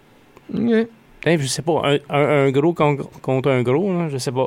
Hein, 0.54 0.84
je 1.26 1.46
sais 1.46 1.62
pas. 1.62 1.82
Un, 1.84 1.98
un- 2.46 2.50
gros 2.50 2.72
con- 2.72 2.96
contre 3.20 3.50
un 3.50 3.62
gros, 3.62 3.92
là, 3.92 4.08
je 4.10 4.16
sais 4.18 4.32
pas. 4.32 4.46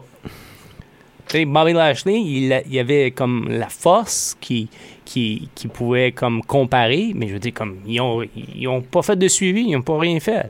Tu 1.27 1.37
sais, 1.39 1.45
Bobby 1.45 1.73
Lashley, 1.73 2.19
il, 2.21 2.63
y 2.69 2.79
avait 2.79 3.11
comme 3.11 3.47
la 3.49 3.67
force 3.69 4.35
qui, 4.41 4.69
qui, 5.05 5.49
qui 5.55 5.67
pouvait 5.67 6.11
comme 6.11 6.41
comparer, 6.43 7.13
mais 7.15 7.27
je 7.27 7.33
veux 7.33 7.39
dire, 7.39 7.53
comme, 7.53 7.77
ils 7.87 7.99
ont, 8.01 8.21
ils 8.55 8.67
ont 8.67 8.81
pas 8.81 9.01
fait 9.01 9.15
de 9.15 9.27
suivi, 9.27 9.65
ils 9.69 9.75
ont 9.75 9.81
pas 9.81 9.97
rien 9.99 10.19
fait. 10.19 10.45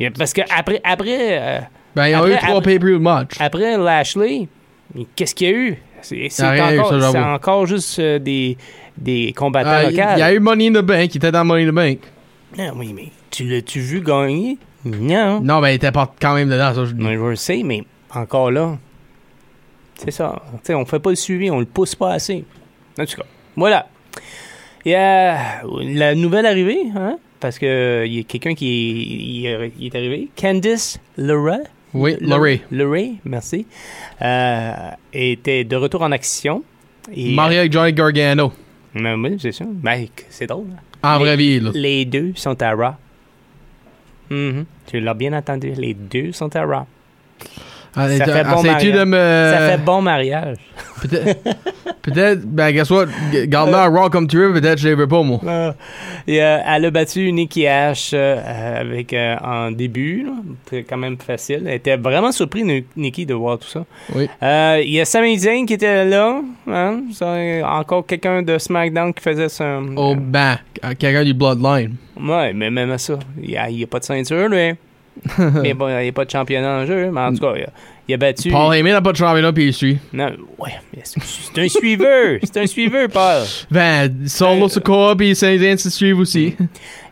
A- 0.00 0.10
Parce 0.16 0.32
que 0.32 0.42
après, 0.56 0.80
après, 0.82 1.38
euh, 1.40 1.60
Ben, 1.98 2.06
ils 2.08 2.14
ont 2.14 2.18
Après- 2.18 2.32
eu 2.34 2.36
trois 2.38 2.60
pay-per-view 2.62 2.98
match. 3.00 3.32
après 3.40 3.76
Lashley, 3.76 4.48
mais 4.94 5.06
qu'est-ce 5.16 5.34
qu'il 5.34 5.48
y 5.48 5.52
a 5.52 5.54
eu? 5.54 5.78
C'est 6.00 6.16
eu, 6.16 6.70
encore, 6.70 7.66
ça, 7.66 7.74
juste 7.74 7.98
euh, 7.98 8.18
des, 8.20 8.56
des 8.96 9.32
combattants 9.36 9.88
Il 9.90 9.96
locaux. 9.96 10.18
y 10.18 10.22
a 10.22 10.32
eu 10.32 10.38
Money 10.38 10.68
in 10.68 10.72
the 10.80 10.84
Bank, 10.84 11.12
il 11.14 11.16
était 11.16 11.32
dans 11.32 11.44
Money 11.44 11.64
in 11.64 11.70
the 11.70 11.74
Bank. 11.74 11.98
Ah 12.58 12.70
oui, 12.76 12.92
mais 12.94 13.08
tu 13.30 13.44
l'as-tu 13.44 13.80
vu 13.80 14.00
gagner? 14.00 14.58
Non. 14.84 15.40
Non, 15.40 15.60
ben, 15.60 15.70
il 15.70 15.74
était 15.74 15.90
quand 16.20 16.34
même 16.34 16.48
dedans, 16.48 16.72
ça, 16.72 16.84
je 16.84 16.92
dis. 16.92 17.02
Mais 17.02 17.14
je 17.16 17.20
le 17.20 17.34
sais, 17.36 17.62
mais 17.64 17.82
encore 18.14 18.50
là, 18.52 18.78
c'est 19.96 20.12
ça. 20.12 20.40
Tu 20.52 20.58
sais, 20.62 20.74
on 20.74 20.86
fait 20.86 21.00
pas 21.00 21.10
le 21.10 21.16
suivi, 21.16 21.50
on 21.50 21.58
le 21.58 21.66
pousse 21.66 21.94
pas 21.96 22.12
assez. 22.12 22.44
En 22.98 23.04
tout 23.04 23.16
cas, 23.16 23.26
voilà. 23.56 23.88
Il 24.84 24.92
y 24.92 24.94
a 24.94 25.62
la 25.82 26.14
nouvelle 26.14 26.46
arrivée, 26.46 26.78
hein, 26.96 27.18
parce 27.40 27.58
que 27.58 28.04
il 28.06 28.14
y 28.14 28.20
a 28.20 28.22
quelqu'un 28.22 28.54
qui 28.54 28.68
est, 28.68 28.92
il 28.92 29.46
est- 29.46 29.72
il 29.80 29.86
est 29.86 29.96
arrivé. 29.96 30.28
Candice 30.40 31.00
LeRae. 31.16 31.64
Oui, 31.94 32.16
Laurie. 32.20 32.60
LeRae, 32.70 33.16
merci. 33.24 33.66
Euh, 34.22 34.72
était 35.12 35.64
de 35.64 35.76
retour 35.76 36.02
en 36.02 36.12
action. 36.12 36.62
Et, 37.12 37.34
Maria 37.34 37.64
et 37.64 37.70
Johnny 37.72 37.92
Gargano. 37.92 38.52
Euh, 38.96 39.16
oui, 39.16 39.36
c'est 39.40 39.52
ça. 39.52 39.64
Ben, 39.66 40.06
c'est 40.28 40.46
drôle. 40.46 40.66
hein. 40.74 40.80
En 41.02 41.18
Les- 41.18 41.24
vraie 41.24 41.36
vie, 41.36 41.60
là. 41.60 41.70
Les 41.74 42.04
deux 42.04 42.32
sont 42.34 42.60
à 42.62 42.72
Raw. 42.74 42.94
Mhm. 44.30 44.64
Tu 44.86 45.00
l'as 45.00 45.14
bien 45.14 45.32
entendu, 45.32 45.72
les 45.76 45.94
deux 45.94 46.32
sont 46.32 46.54
à 46.54 46.64
Raw. 46.64 46.86
Ah, 47.96 48.08
Ça 48.16 48.24
fait 48.26 48.44
bon 48.44 48.62
mariage. 48.62 48.92
de 48.92 49.04
me... 49.04 49.52
Ça 49.52 49.68
fait 49.70 49.84
bon 49.84 50.02
mariage. 50.02 50.56
Peut-être, 51.00 51.38
peut-être, 52.02 52.40
ben, 52.44 52.72
guess 52.72 52.90
what? 52.90 53.06
G- 53.32 53.46
Garde-la 53.46 53.82
à 53.84 53.86
Raw 53.88 54.10
comme 54.10 54.26
tu 54.26 54.36
veux, 54.36 54.52
peut-être 54.52 54.78
je 54.80 54.88
les 54.88 54.94
veux 54.96 55.06
pas, 55.06 55.22
moi. 55.22 55.38
Ah. 55.46 55.74
Et, 56.26 56.42
euh, 56.42 56.58
elle 56.66 56.86
a 56.86 56.90
battu 56.90 57.30
Nikki 57.32 57.66
Ash 57.68 58.10
euh, 58.14 58.80
avec, 58.80 59.12
euh, 59.12 59.36
en 59.44 59.70
début. 59.70 60.24
là. 60.24 60.32
C'était 60.64 60.82
quand 60.82 60.96
même 60.96 61.16
facile. 61.16 61.62
Elle 61.66 61.74
était 61.74 61.96
vraiment 61.96 62.32
surprise, 62.32 62.64
Ni- 62.64 62.84
Nikki, 62.96 63.26
de 63.26 63.34
voir 63.34 63.58
tout 63.58 63.68
ça. 63.68 63.84
Oui. 64.14 64.28
Il 64.42 64.90
y 64.92 65.00
a 65.00 65.04
Sami 65.04 65.38
Zayn 65.38 65.66
qui 65.66 65.74
était 65.74 66.04
là. 66.04 66.40
Hein? 66.68 67.00
Encore 67.64 68.04
quelqu'un 68.04 68.42
de 68.42 68.58
SmackDown 68.58 69.14
qui 69.14 69.22
faisait 69.22 69.48
son... 69.48 69.86
Oh, 69.96 70.16
ben, 70.18 70.58
quelqu'un 70.98 71.22
du 71.24 71.34
Bloodline. 71.34 71.94
Ouais, 72.20 72.52
mais 72.52 72.70
même 72.70 72.90
à 72.90 72.98
ça, 72.98 73.18
il 73.40 73.50
n'y 73.50 73.84
a 73.84 73.86
pas 73.86 74.00
de 74.00 74.04
ceinture, 74.04 74.48
lui. 74.48 74.74
mais 75.62 75.74
bon, 75.74 75.88
il 75.88 76.02
n'y 76.02 76.08
a 76.08 76.12
pas 76.12 76.24
de 76.24 76.30
championnat 76.30 76.80
en 76.80 76.86
jeu. 76.86 77.10
Mais 77.10 77.20
en 77.20 77.32
tout 77.32 77.40
cas, 77.40 77.52
il 77.56 77.64
a, 77.64 77.70
il 78.08 78.14
a 78.14 78.16
battu... 78.16 78.50
Paul 78.50 78.74
Heyman 78.74 78.92
n'a 78.92 79.02
pas 79.02 79.12
de 79.12 79.16
championnat, 79.16 79.52
puis 79.52 79.66
il 79.66 79.74
suit. 79.74 79.98
Non, 80.12 80.30
ouais, 80.58 80.72
c'est 81.04 81.58
un 81.58 81.68
suiveur. 81.68 82.38
c'est 82.42 82.56
un 82.56 82.66
suiveur, 82.66 83.08
Paul. 83.08 83.44
Ben, 83.70 84.26
Solo 84.26 84.68
Sokoa 84.68 85.16
puis 85.16 85.34
Saint-Zayn 85.34 85.76
se 85.76 85.90
suivent 85.90 86.20
aussi. 86.20 86.54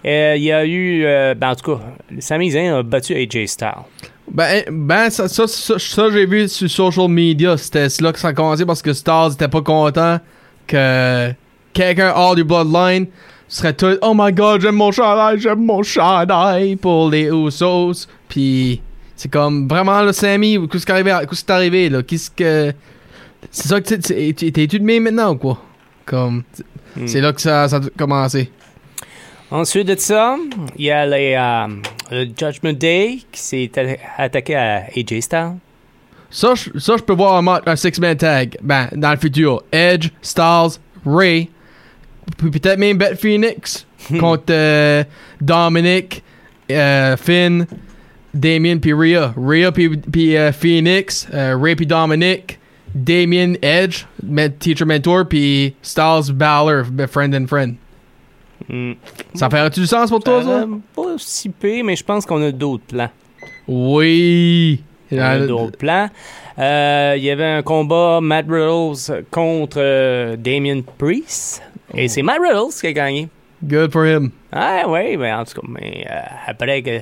Euh, 0.04 0.34
il 0.36 0.44
y 0.44 0.52
a 0.52 0.64
eu... 0.64 1.04
euh, 1.04 1.34
ben, 1.34 1.50
en 1.50 1.54
tout 1.56 1.76
cas, 1.76 1.82
Sami 2.20 2.52
Zayn 2.52 2.74
a 2.74 2.82
battu 2.84 3.14
AJ 3.14 3.46
Styles. 3.46 3.70
Ben, 4.30 4.64
ben 4.70 5.10
ça, 5.10 5.28
ça, 5.28 5.46
ça, 5.46 5.78
ça, 5.78 6.10
j'ai 6.12 6.26
vu 6.26 6.48
sur 6.48 6.70
social 6.70 7.08
media. 7.08 7.56
C'était 7.56 7.88
là 8.00 8.12
que 8.12 8.18
ça 8.18 8.28
a 8.28 8.32
commencé 8.32 8.64
parce 8.64 8.82
que 8.82 8.92
Stars 8.92 9.32
était 9.32 9.48
pas 9.48 9.62
content 9.62 10.18
que 10.66 11.32
quelqu'un 11.72 12.12
hors 12.14 12.34
du 12.34 12.44
Bloodline 12.44 13.06
serait 13.48 13.72
tout 13.74 13.96
Oh 14.02 14.12
my 14.16 14.32
god, 14.32 14.60
j'aime 14.60 14.74
mon 14.76 14.90
chandail, 14.92 15.38
j'aime 15.40 15.64
mon 15.64 15.82
chandail 15.82 16.76
pour 16.76 17.10
les 17.10 17.28
Usos. 17.30 18.06
Puis 18.28 18.80
c'est 19.14 19.30
comme 19.30 19.68
vraiment 19.68 20.00
là, 20.02 20.12
Sammy, 20.12 20.58
qu'est-ce 20.70 20.84
qui 20.86 20.92
est 20.92 20.94
arrivé, 20.94 21.16
qu'est-ce 21.28 21.44
qui 21.44 21.50
est 21.52 21.54
arrivé 21.54 21.88
là? 21.88 22.02
Qu'est-ce 22.02 22.30
que. 22.30 22.72
C'est 23.50 23.68
ça 23.68 23.80
que 23.80 23.94
tu- 23.94 24.34
tu- 24.34 24.52
tu- 24.52 24.78
de 24.78 24.84
même 24.84 25.04
maintenant 25.04 25.32
ou 25.32 25.36
quoi? 25.36 25.58
Comme. 26.04 26.42
Hmm. 26.96 27.06
C'est 27.06 27.20
là 27.20 27.32
que 27.32 27.40
ça, 27.40 27.68
ça 27.68 27.76
a 27.76 27.80
commencé. 27.98 28.50
Ensuite 29.50 29.86
de 29.86 29.94
ça, 29.96 30.36
il 30.76 30.86
y 30.86 30.90
a 30.90 31.06
les, 31.06 31.34
euh, 31.38 31.68
le 32.10 32.24
Judgment 32.24 32.72
Day 32.72 33.18
qui 33.30 33.40
s'est 33.40 33.70
attaqué 34.18 34.56
à 34.56 34.84
AJ 34.96 35.20
Styles. 35.20 35.52
Ça, 36.30 36.54
je- 36.56 36.76
ça, 36.80 36.96
je 36.96 37.02
peux 37.04 37.12
voir 37.14 37.36
un, 37.36 37.42
match- 37.42 37.62
un 37.66 37.76
six-man 37.76 38.16
tag. 38.16 38.56
Ben, 38.60 38.88
dans 38.96 39.12
le 39.12 39.16
futur. 39.16 39.62
Edge, 39.70 40.08
Styles, 40.20 40.80
Ray. 41.06 41.48
Peut-être 42.38 42.78
même 42.78 42.98
Beth 42.98 43.18
Phoenix 43.20 43.86
contre 44.18 44.44
euh, 44.50 45.04
Dominic, 45.40 46.22
euh, 46.70 47.16
Finn, 47.16 47.66
Damien 48.34 48.78
puis 48.78 48.92
Rhea. 48.92 49.32
Rhea 49.36 49.72
puis, 49.72 50.36
euh, 50.36 50.52
Phoenix, 50.52 51.26
euh, 51.32 51.56
Ray 51.56 51.76
puis 51.76 51.86
Dominic, 51.86 52.58
Damien 52.94 53.54
Edge, 53.62 54.04
teacher 54.58 54.84
mentor, 54.84 55.26
puis 55.28 55.74
Styles 55.82 56.32
Balor, 56.32 56.84
friend 57.08 57.34
and 57.34 57.46
friend. 57.46 57.76
Hmm. 58.68 58.92
Ça 59.34 59.50
fait-tu 59.50 59.80
du 59.80 59.86
sens 59.86 60.10
pour 60.10 60.22
toi, 60.22 60.42
ça? 60.42 60.66
Pas 60.94 61.14
si 61.18 61.48
peu, 61.50 61.82
mais 61.82 61.94
je 61.94 62.04
pense 62.04 62.24
qu'on 62.24 62.42
a 62.42 62.50
d'autres 62.50 62.84
plans. 62.84 63.10
Oui. 63.68 64.82
On 65.12 65.18
a 65.18 65.38
d'autres 65.38 65.78
plans. 65.78 66.08
Euh, 66.58 67.14
Il 67.16 67.22
y 67.22 67.30
avait 67.30 67.44
un 67.44 67.62
combat 67.62 68.20
Matt 68.22 68.46
Riddles 68.48 69.24
contre 69.30 69.76
euh, 69.78 70.36
Damien 70.36 70.80
Priest. 70.98 71.62
Et 71.94 72.08
c'est 72.08 72.22
Matt 72.22 72.38
Riddles 72.40 72.72
qui 72.80 72.86
a 72.88 72.92
gagné. 72.92 73.28
Good 73.62 73.92
for 73.92 74.04
him. 74.06 74.30
Ah 74.52 74.84
oui, 74.86 75.16
mais 75.16 75.32
en 75.32 75.44
tout 75.44 75.60
cas, 75.60 75.66
mais, 75.68 76.06
euh, 76.10 76.20
après 76.46 76.82
que. 76.82 77.00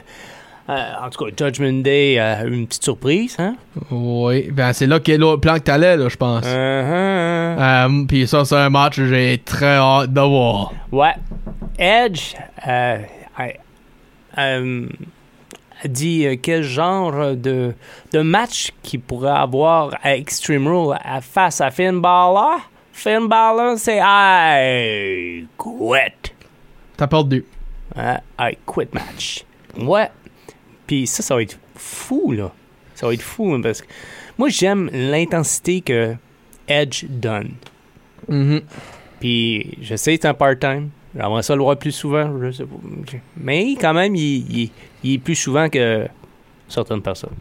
euh, 0.68 0.92
en 1.02 1.10
tout 1.10 1.24
cas, 1.24 1.30
Judgment 1.36 1.82
Day 1.82 2.18
a 2.18 2.44
eu 2.44 2.54
une 2.54 2.66
petite 2.66 2.84
surprise, 2.84 3.36
hein? 3.38 3.56
Oui. 3.90 4.50
Ben, 4.52 4.72
c'est 4.72 4.86
là 4.86 5.00
qu'il 5.00 5.14
y 5.14 5.16
a 5.16 5.20
l'autre 5.20 5.40
plan 5.40 5.54
que 5.54 5.60
t'allais, 5.64 5.96
là, 5.96 6.08
je 6.08 6.16
pense. 6.16 6.44
Euh, 6.46 8.04
puis 8.06 8.26
ça, 8.28 8.44
c'est 8.44 8.56
un 8.56 8.70
match 8.70 8.96
que 8.96 9.06
j'ai 9.06 9.38
très 9.44 9.76
hâte 9.76 10.12
de 10.12 10.20
voir. 10.20 10.72
Ouais. 10.92 11.14
Edge 11.78 12.34
euh, 12.68 12.98
a, 14.36 14.58
dit 15.88 16.26
quel 16.40 16.62
genre 16.62 17.34
de, 17.34 17.74
de 18.12 18.20
match 18.20 18.70
qu'il 18.82 19.00
pourrait 19.00 19.30
avoir 19.30 19.90
à 20.02 20.16
Extreme 20.16 20.68
Rule 20.68 20.96
face 21.20 21.60
à 21.60 21.70
Finn 21.70 22.00
Balor? 22.00 22.60
Finn 22.96 23.26
Balor, 23.28 23.76
c'est 23.76 23.98
I 24.00 25.46
quit. 25.58 26.32
T'as 26.96 27.06
perdu. 27.08 27.44
Hein, 27.96 28.18
I 28.38 28.56
quit 28.64 28.88
match. 28.92 29.44
Ouais. 29.76 30.08
Puis 30.86 31.06
ça, 31.08 31.22
ça 31.22 31.34
va 31.34 31.42
être 31.42 31.58
fou, 31.74 32.30
là. 32.32 32.52
Ça 32.94 33.06
va 33.08 33.14
être 33.14 33.22
fou, 33.22 33.52
hein, 33.52 33.60
parce 33.60 33.82
que 33.82 33.86
moi, 34.38 34.48
j'aime 34.48 34.88
l'intensité 34.92 35.80
que 35.80 36.14
Edge 36.68 37.04
donne. 37.08 37.54
Mhm. 38.28 38.62
Puis 39.20 39.76
je 39.82 39.96
sais 39.96 40.16
c'est 40.20 40.26
un 40.26 40.34
part-time. 40.34 40.90
J'aimerais 41.16 41.42
ça 41.42 41.54
le 41.56 41.62
voir 41.62 41.76
plus 41.76 41.92
souvent. 41.92 42.30
Je 42.40 42.52
sais 42.52 42.64
pas. 42.64 42.76
Mais 43.36 43.74
quand 43.80 43.92
même, 43.94 44.14
il, 44.14 44.62
il- 44.62 44.70
il 45.02 45.14
est 45.14 45.18
plus 45.18 45.34
souvent 45.36 45.68
que 45.68 46.06
certaines 46.68 47.02
personnes. 47.02 47.34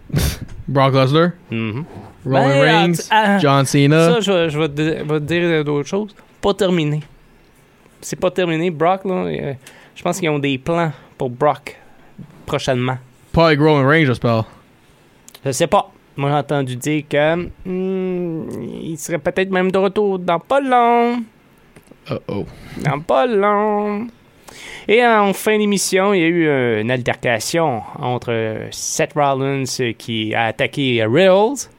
Brock 0.68 0.94
Lesnar, 0.94 1.32
Mhm. 1.52 1.86
Roman 2.26 2.48
Ben, 2.48 2.62
Reigns, 2.62 3.08
ah, 3.12 3.38
John 3.40 3.66
Cena? 3.66 4.14
Ça, 4.14 4.20
je, 4.22 4.32
vais- 4.32 4.50
je 4.50 4.60
vais, 4.60 4.70
te, 4.70 5.20
dire 5.20 5.64
d'autres 5.66 5.88
choses. 5.90 6.16
Pas 6.42 6.54
terminé. 6.54 7.02
C'est 8.02 8.16
pas 8.20 8.32
terminé. 8.32 8.70
Brock, 8.70 9.06
là, 9.06 9.26
euh, 9.26 9.54
je 9.96 10.04
pense 10.04 10.20
qu'ils 10.20 10.30
ont 10.30 10.40
des 10.40 10.58
plans 10.58 10.92
pour 11.18 11.30
Brock 11.30 11.78
prochainement. 12.46 12.98
Pas 13.32 13.48
avec 13.48 13.60
Roman 13.60 13.88
Reigns, 13.88 14.06
j'espère. 14.06 14.46
Je 15.46 15.52
sais 15.52 15.68
pas. 15.68 15.90
Moi, 16.16 16.30
j'ai 16.30 16.36
entendu 16.36 16.76
dire 16.76 17.04
que 17.10 17.36
hmm, 17.66 18.50
il 18.84 18.98
serait 18.98 19.18
peut-être 19.18 19.50
même 19.50 19.72
de 19.72 19.78
retour 19.78 20.20
dans 20.20 20.40
pas 20.40 20.60
long. 20.62 21.24
Uh 22.10 22.14
oh. 22.28 22.46
Dans 22.84 23.00
pas 23.00 23.26
long. 23.26 24.08
Et 24.88 25.06
en 25.06 25.34
fin 25.34 25.58
d'émission, 25.58 26.14
il 26.14 26.22
y 26.22 26.24
a 26.24 26.28
eu 26.28 26.48
euh, 26.48 26.82
une 26.82 26.92
altercation 26.92 27.82
entre 28.00 28.32
euh, 28.32 28.68
Seth 28.72 29.14
Rollins 29.16 29.64
euh, 29.80 29.94
qui 29.98 30.34
a 30.36 30.46
attaqué 30.46 31.04
Riddles. 31.06 31.70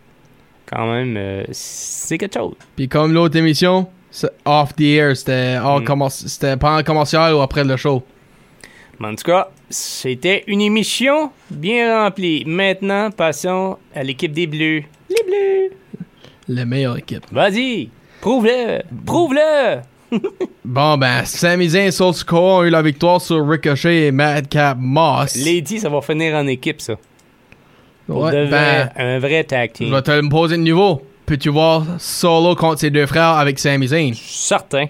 Quand 0.67 0.87
même, 0.91 1.17
euh, 1.17 1.45
c'est 1.53 2.17
quelque 2.19 2.39
chose. 2.39 2.55
Puis 2.77 2.89
comme 2.89 3.13
l'autre 3.13 3.37
émission, 3.37 3.87
off 4.45 4.75
the 4.77 4.81
air, 4.83 5.17
c'était 5.17 5.57
Mm. 5.59 6.59
pas 6.59 6.79
en 6.79 6.83
commercial 6.83 7.35
ou 7.35 7.41
après 7.41 7.65
le 7.65 7.77
show. 7.77 8.03
Mais 8.99 9.09
en 9.09 9.15
tout 9.15 9.25
cas, 9.25 9.49
c'était 9.69 10.45
une 10.47 10.61
émission 10.61 11.31
bien 11.51 12.03
remplie. 12.05 12.45
Maintenant, 12.47 13.11
passons 13.11 13.77
à 13.95 14.03
l'équipe 14.03 14.33
des 14.33 14.47
Bleus. 14.47 14.85
Les 15.11 15.23
Bleus! 15.27 15.77
La 16.49 16.65
meilleure 16.65 16.97
équipe. 16.99 17.25
Vas-y! 17.33 17.91
Prouve-le! 18.21 18.83
Prouve-le! 19.05 19.81
Bon, 20.65 20.97
ben, 20.97 21.25
Sami 21.25 21.69
Zayn 21.69 21.87
et 21.87 21.91
Soul 21.91 22.15
Sikoa 22.15 22.59
ont 22.59 22.65
eu 22.65 22.71
la 22.71 22.83
victoire 22.83 23.21
sur 23.21 23.47
Ricochet 23.49 24.07
et 24.07 24.13
Madcap 24.13 24.77
Moss. 24.81 25.37
Lady, 25.37 25.79
ça 25.79 25.89
va 25.89 26.01
finir 26.01 26.35
en 26.35 26.47
équipe, 26.47 26.81
ça. 26.81 26.95
Ouais, 28.09 28.33
de 28.33 28.49
vrai, 28.49 28.51
ben, 28.51 28.91
un 28.97 29.19
vrai 29.19 29.45
tag 29.45 29.71
je 29.73 29.79
team. 29.85 29.91
vais 29.95 30.03
te 30.03 30.11
le 30.11 30.29
poser 30.29 30.57
de 30.57 30.63
nouveau. 30.63 31.03
Peux-tu 31.27 31.49
voir 31.49 31.85
Solo 31.99 32.55
contre 32.55 32.81
ses 32.81 32.91
deux 32.91 33.07
frères 33.07 33.37
avec 33.39 33.59
Sami 33.59 33.87
Zayn? 33.89 34.13
Certain. 34.15 34.87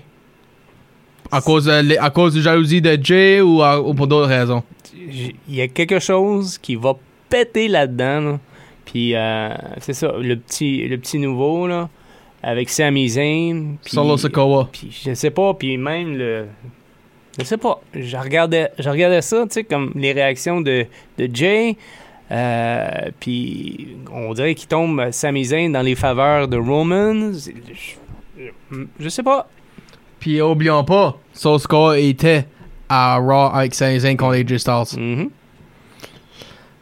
À 1.30 1.40
cause, 1.40 1.64
de, 1.66 1.96
à 2.00 2.10
cause 2.10 2.34
de 2.34 2.40
jalousie 2.40 2.80
de 2.80 2.98
Jay 3.02 3.40
ou, 3.40 3.62
à- 3.62 3.80
ou 3.80 3.94
pour 3.94 4.06
d'autres 4.06 4.28
raisons? 4.28 4.62
Il 4.96 5.34
y 5.48 5.60
a 5.60 5.68
quelque 5.68 5.98
chose 5.98 6.58
qui 6.58 6.76
va 6.76 6.94
péter 7.28 7.68
là-dedans. 7.68 8.20
là. 8.20 8.38
Puis, 8.84 9.14
euh, 9.14 9.48
c'est 9.80 9.92
ça, 9.94 10.12
le 10.20 10.36
petit, 10.36 10.86
le 10.86 10.96
petit 10.98 11.18
nouveau, 11.18 11.66
là, 11.66 11.88
avec 12.44 12.68
Sami 12.70 13.08
Zayn. 13.08 13.76
Solo 13.82 14.16
Sikoa. 14.16 14.68
Puis 14.72 14.90
je 15.06 15.14
sais 15.14 15.30
pas, 15.30 15.54
puis 15.54 15.76
même 15.76 16.16
le. 16.16 16.46
Je 17.38 17.44
sais 17.44 17.56
pas. 17.56 17.80
Je 17.94 18.16
regardais, 18.16 18.70
je 18.78 18.88
regardais 18.88 19.22
ça, 19.22 19.42
tu 19.44 19.54
sais, 19.54 19.64
comme 19.64 19.92
les 19.96 20.12
réactions 20.12 20.60
de, 20.60 20.86
de 21.18 21.28
Jay. 21.34 21.76
euh, 22.30 23.10
puis 23.18 23.96
on 24.12 24.32
dirait 24.34 24.54
qu'il 24.54 24.68
tombe 24.68 25.10
Sami 25.10 25.44
Zayn 25.44 25.70
dans 25.72 25.82
les 25.82 25.94
faveurs 25.96 26.46
de 26.48 26.56
Roman. 26.56 27.32
Je, 27.32 27.50
je- 29.00 29.08
sais 29.08 29.22
pas. 29.22 29.48
Puis 30.20 30.40
oublions 30.40 30.84
pas, 30.84 31.18
Sikoa 31.32 31.98
était 31.98 32.46
à 32.88 33.16
Raw 33.18 33.50
avec 33.54 33.74
Sami 33.74 33.98
Zayn 34.00 34.16
contre 34.16 34.36
AJ 34.36 34.58
Styles. 34.58 34.98
Mhm. 35.00 35.30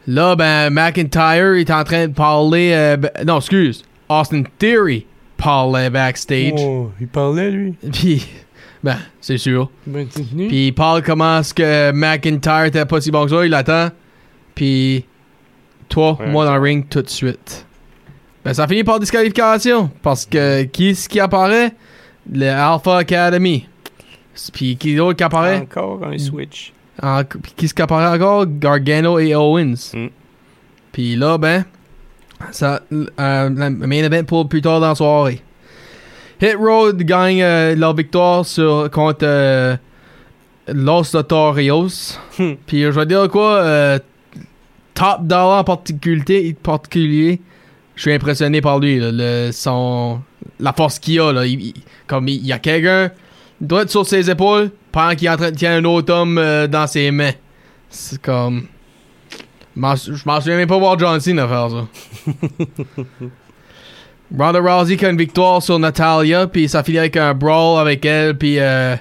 Là, 0.07 0.35
ben, 0.35 0.69
McIntyre 0.69 1.53
est 1.55 1.71
en 1.71 1.83
train 1.83 2.07
de 2.07 2.13
parler. 2.13 2.71
euh, 2.73 2.97
ben- 2.97 3.11
non, 3.25 3.37
excuse. 3.37 3.83
Austin 4.09 4.43
Theory 4.59 5.05
parlait 5.37 5.89
backstage. 5.89 6.53
Oh, 6.57 6.91
il 6.99 7.07
parlait, 7.07 7.51
lui? 7.51 7.71
Puis, 7.91 8.25
ben, 8.83 8.97
c'est 9.21 9.37
sûr. 9.37 9.69
Ben. 9.85 10.07
Puis 10.07 10.67
il 10.67 10.73
parle 10.73 11.01
comment 11.03 11.39
est-ce 11.39 11.53
que 11.53 11.91
McIntyre 11.91 12.65
était 12.65 12.85
pas 12.85 13.01
si 13.01 13.11
bon 13.11 13.25
que 13.25 13.31
ça, 13.31 13.45
il 13.45 13.53
attend. 13.53 13.89
Puis, 14.55 15.05
toi, 15.89 16.17
Ouais. 16.19 16.27
moi 16.27 16.45
dans 16.45 16.55
le 16.55 16.61
ring 16.61 16.87
tout 16.89 17.01
de 17.01 17.09
suite. 17.09 17.65
Ben, 18.45 18.53
ça 18.53 18.67
finit 18.67 18.83
par 18.83 18.99
disqualification. 18.99 19.89
Parce 20.01 20.25
que 20.25 20.63
qui 20.63 20.89
est-ce 20.89 21.07
qui 21.07 21.19
apparaît? 21.19 21.73
Le 22.31 22.49
Alpha 22.49 22.97
Academy. 22.97 23.67
Puis 24.53 24.75
qui 24.77 24.95
d'autre 24.95 25.17
qui 25.17 25.23
apparaît? 25.23 25.57
Encore 25.59 26.03
un 26.05 26.17
switch. 26.17 26.73
En- 27.01 27.23
puis 27.23 27.53
qui 27.55 27.65
est-ce 27.65 27.73
qui 27.73 27.81
apparaît 27.81 28.13
encore? 28.15 28.45
Gargano 28.47 29.17
et 29.19 29.33
Owens. 29.35 29.91
Mm. 29.93 30.07
Puis 30.91 31.15
là, 31.15 31.37
ben, 31.37 31.65
Ça, 32.51 32.81
euh, 32.91 33.49
main 33.49 33.91
event 34.03 34.23
pour 34.23 34.47
plus 34.49 34.61
tard 34.61 34.79
dans 34.79 34.89
la 34.89 34.95
soirée. 34.95 35.41
Hit 36.41 36.55
Road 36.55 36.97
gagne 37.03 37.41
euh, 37.41 37.75
leur 37.75 37.95
victoire 37.95 38.45
sur, 38.45 38.89
contre 38.91 39.19
euh, 39.23 39.75
Los 40.67 41.13
Notorios. 41.13 42.17
Hmm. 42.37 42.53
Puis 42.65 42.81
je 42.83 42.89
vais 42.89 43.05
dire 43.05 43.27
quoi, 43.29 43.57
euh, 43.57 43.99
Top 44.93 45.21
Dollar 45.21 45.59
en 45.59 45.63
particulier, 45.63 46.55
particulier 46.61 47.41
je 47.95 48.01
suis 48.01 48.13
impressionné 48.13 48.59
par 48.61 48.79
lui. 48.79 48.99
là, 48.99 49.09
le, 49.13 49.51
son, 49.51 50.19
la 50.59 50.73
force 50.73 50.97
qu'il 50.99 51.19
a. 51.21 51.31
Là, 51.31 51.45
il, 51.45 51.61
il- 51.67 51.73
comme 52.07 52.27
il, 52.27 52.35
il 52.37 52.47
y 52.47 52.51
a 52.51 52.59
quelqu'un, 52.59 53.11
doit 53.61 53.83
être 53.83 53.91
sur 53.91 54.05
ses 54.05 54.29
épaules 54.29 54.71
pendant 54.91 55.15
qu'il 55.15 55.27
est 55.27 55.31
en 55.31 55.37
train 55.37 55.51
de 55.51 55.55
tenir 55.55 55.71
un 55.73 55.83
autre 55.85 56.11
homme 56.13 56.35
dans 56.69 56.87
ses 56.87 57.11
mains. 57.11 57.31
C'est 57.89 58.19
comme. 58.21 58.65
Je 59.75 59.79
m'en- 59.81 59.95
souviens 59.95 60.57
même 60.57 60.67
pas 60.67 60.77
voir 60.77 60.97
John 60.99 61.19
Cena 61.19 61.47
faire 61.47 61.69
ça. 61.69 61.85
Ronda 64.37 64.59
Rousey 64.59 64.97
qui 64.97 65.05
a 65.05 65.09
une 65.09 65.17
victoire 65.17 65.61
sur 65.61 65.77
Natalia, 65.77 66.47
puis 66.47 66.67
ça 66.67 66.83
finit 66.83 66.97
avec 66.99 67.17
un 67.17 67.33
brawl 67.33 67.79
avec 67.79 68.03
elle, 68.05 68.35
puis 68.37 68.59
euh, 68.59 68.95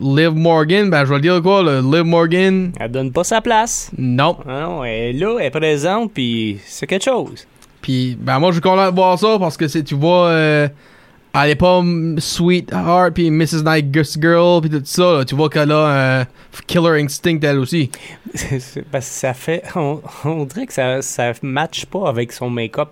Liv 0.00 0.30
Morgan, 0.34 0.90
ben 0.90 1.04
je 1.04 1.10
vais 1.10 1.16
le 1.16 1.20
dire 1.20 1.40
quoi, 1.42 1.62
le 1.62 1.80
Liv 1.80 2.04
Morgan, 2.04 2.72
Elle 2.80 2.90
donne 2.90 3.12
pas 3.12 3.22
sa 3.24 3.40
place. 3.40 3.90
non. 3.96 4.36
Ah 4.48 4.60
non, 4.62 4.84
elle 4.84 4.92
est 4.92 5.12
là, 5.12 5.36
elle 5.38 5.46
est 5.46 5.50
présente, 5.50 6.12
puis 6.12 6.58
c'est 6.66 6.86
quelque 6.86 7.04
chose. 7.04 7.46
Puis 7.80 8.16
ben 8.20 8.38
moi 8.40 8.50
je 8.50 8.54
suis 8.54 8.62
content 8.62 8.90
de 8.90 8.94
voir 8.94 9.16
ça 9.18 9.36
parce 9.38 9.56
que 9.56 9.68
c'est 9.68 9.84
tu 9.84 9.94
vois, 9.94 10.26
euh, 10.28 10.68
elle 11.44 11.50
est 11.50 11.54
pas 11.56 11.80
mm, 11.82 12.18
Sweetheart 12.18 13.14
puis 13.14 13.30
Mrs. 13.30 13.62
Nice 13.64 14.18
Girl 14.20 14.60
puis 14.60 14.70
tout 14.70 14.80
ça, 14.84 15.18
là. 15.18 15.24
tu 15.24 15.34
vois 15.34 15.48
qu'elle 15.50 15.72
a 15.72 16.20
un 16.20 16.26
killer 16.66 17.02
instinct 17.02 17.38
elle 17.42 17.58
aussi. 17.58 17.90
C'est- 18.34 18.58
c'est 18.60 18.82
Parce 18.82 19.06
que 19.08 19.14
ça 19.14 19.34
fait. 19.34 19.62
On, 19.76 20.00
on 20.24 20.44
dirait 20.44 20.66
que 20.66 20.72
ça, 20.72 21.02
ça 21.02 21.32
matche 21.42 21.86
pas 21.86 22.08
avec 22.08 22.32
son 22.32 22.48
make-up 22.50 22.88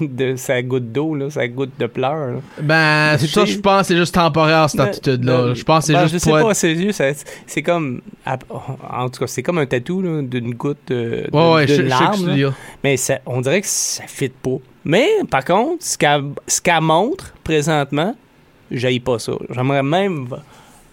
de 0.00 0.36
sa 0.36 0.62
goutte 0.62 0.92
d'eau, 0.92 1.14
là, 1.14 1.30
sa 1.30 1.48
goutte 1.48 1.72
de 1.78 1.86
pleurs. 1.86 2.32
là. 2.34 2.40
Ben 2.62 3.18
ça 3.18 3.44
je 3.44 3.58
pense 3.58 3.86
c'est 3.88 3.96
juste 3.96 4.14
temporaire 4.14 4.68
cette 4.70 4.78
Ben, 4.80 4.86
attitude 4.88 5.24
là. 5.24 5.42
ben, 5.48 5.54
Je 5.54 5.64
pense 5.64 5.86
c'est 5.86 5.92
ben, 5.94 6.02
juste 6.02 6.14
Je 6.14 6.18
sais 6.18 6.30
pas, 6.30 6.40
être- 6.42 6.54
c'est 6.54 6.76
juste. 6.76 6.98
c'est- 6.98 7.24
C'est 7.46 7.62
comme. 7.62 8.00
En 8.26 9.08
tout 9.08 9.20
cas, 9.20 9.26
c'est 9.26 9.42
comme 9.42 9.58
un 9.58 9.66
tatou 9.66 10.02
d'une 10.22 10.54
goutte 10.54 10.90
euh, 10.90 11.26
de, 11.30 11.36
Ouais 11.36 11.66
ouais, 11.66 11.82
larme. 11.82 12.52
Mais 12.84 12.96
ça, 12.96 13.18
on 13.26 13.40
dirait 13.40 13.60
que 13.60 13.66
ça 13.66 14.04
fit 14.06 14.28
pas. 14.28 14.56
Mais 14.84 15.08
par 15.30 15.44
contre, 15.44 15.84
ce 15.84 15.98
qu'elle 15.98 16.24
ce 16.46 16.60
qu'elle 16.60 16.80
montre 16.80 17.34
présentement, 17.44 18.14
j'aille 18.70 19.00
pas 19.00 19.18
ça. 19.18 19.32
J'aimerais 19.50 19.82
même 19.82 20.26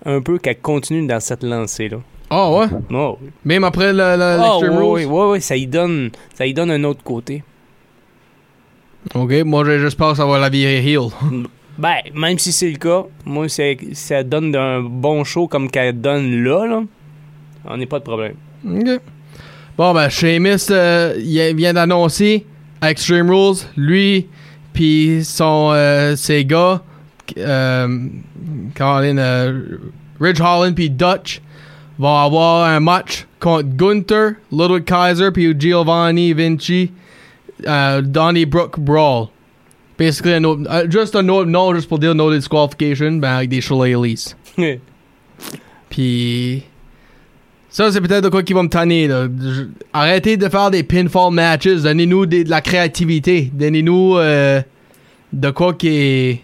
un 0.06 0.22
peu 0.22 0.38
qu'elle 0.38 0.60
continue 0.60 1.08
dans 1.08 1.20
cette 1.20 1.44
lancée-là. 1.44 1.98
Ah 2.30 2.52
ouais, 2.52 2.66
Oh, 2.92 3.18
même 3.46 3.64
après 3.64 3.94
l'Extreme 3.94 4.74
ouais, 4.74 4.78
Rules? 4.78 4.86
ouais, 4.86 5.06
ouais, 5.06 5.30
ouais, 5.32 5.40
ça 5.40 5.56
y 5.56 5.66
donne, 5.66 6.10
ça 6.34 6.46
y 6.46 6.54
donne 6.54 6.72
un 6.72 6.84
autre 6.84 7.02
côté. 7.04 7.42
OK, 9.16 9.32
moi 9.46 9.64
je- 9.64 9.80
j'espère 9.80 10.12
que 10.12 10.18
ça 10.18 10.26
va 10.26 10.38
la 10.38 10.50
virer 10.50 10.78
heel. 10.86 11.10
Ben, 11.80 11.98
même 12.16 12.40
si 12.40 12.52
c'est 12.52 12.72
le 12.72 12.78
cas, 12.80 13.04
moi, 13.24 13.48
c'est, 13.48 13.78
ça 13.94 14.24
donne 14.24 14.56
un 14.56 14.82
bon 14.82 15.24
show 15.24 15.48
comme 15.48 15.70
qu'elle 15.70 16.02
donne 16.02 16.44
là, 16.44 16.66
là. 16.66 16.82
On 17.66 17.78
n'est 17.78 17.86
pas 17.86 18.00
de 18.00 18.04
problème. 18.04 18.34
OK. 18.68 19.00
Bon, 19.78 19.94
ben, 19.94 20.10
Sheamus, 20.10 20.72
euh, 20.72 21.14
il 21.20 21.56
vient 21.56 21.74
d'annoncer 21.76 22.48
Extreme 22.82 23.30
Rules, 23.30 23.58
lui, 23.76 24.28
puis 24.74 25.22
son, 25.24 25.72
euh, 25.74 26.16
ses 26.16 26.46
gars, 26.46 26.82
euh, 27.38 28.08
Colin, 28.76 29.18
euh, 29.18 29.78
Ridge 30.20 30.40
Holland, 30.42 30.76
puis 30.76 30.90
Dutch, 30.90 31.42
vont 31.98 32.16
avoir 32.16 32.66
un 32.66 32.80
match 32.80 33.26
contre 33.40 33.70
Gunther, 33.76 34.36
Ludwig 34.52 34.84
Kaiser, 34.86 35.32
puis 35.32 35.54
Giovanni 35.58 36.34
Vinci, 36.34 36.92
euh, 37.66 38.02
Donnybrook 38.02 38.80
Brawl. 38.80 39.28
Basically, 39.98 40.34
un 40.34 40.44
autre, 40.44 40.62
euh, 40.70 40.86
juste 40.90 41.16
un 41.16 41.28
autre 41.30 41.50
nom, 41.50 41.74
juste 41.74 41.90
pour 41.90 41.98
dire 41.98 42.14
no 42.14 42.32
disqualification, 42.32 43.14
ben, 43.14 43.38
avec 43.38 43.50
des 43.50 43.62
shillelaghs. 43.62 44.36
Puis 45.90 46.64
ça, 47.78 47.92
c'est 47.92 48.02
peut-être 48.02 48.24
de 48.24 48.30
quoi 48.30 48.42
qui 48.44 48.54
va 48.54 48.64
me 48.64 48.70
tanner. 48.70 49.08
Là. 49.08 49.28
Je- 49.28 49.64
Arrêtez 49.94 50.36
de 50.38 50.50
faire 50.50 50.72
des 50.72 50.84
pinfall 50.84 51.32
matches. 51.32 51.68
Donnez-nous 51.68 52.26
de 52.26 52.50
la 52.50 52.62
créativité. 52.62 53.52
Donnez-nous 53.54 54.18
euh, 54.18 54.62
de 55.32 55.50
quoi 55.52 55.74
qui 55.76 55.88
est. 55.90 56.42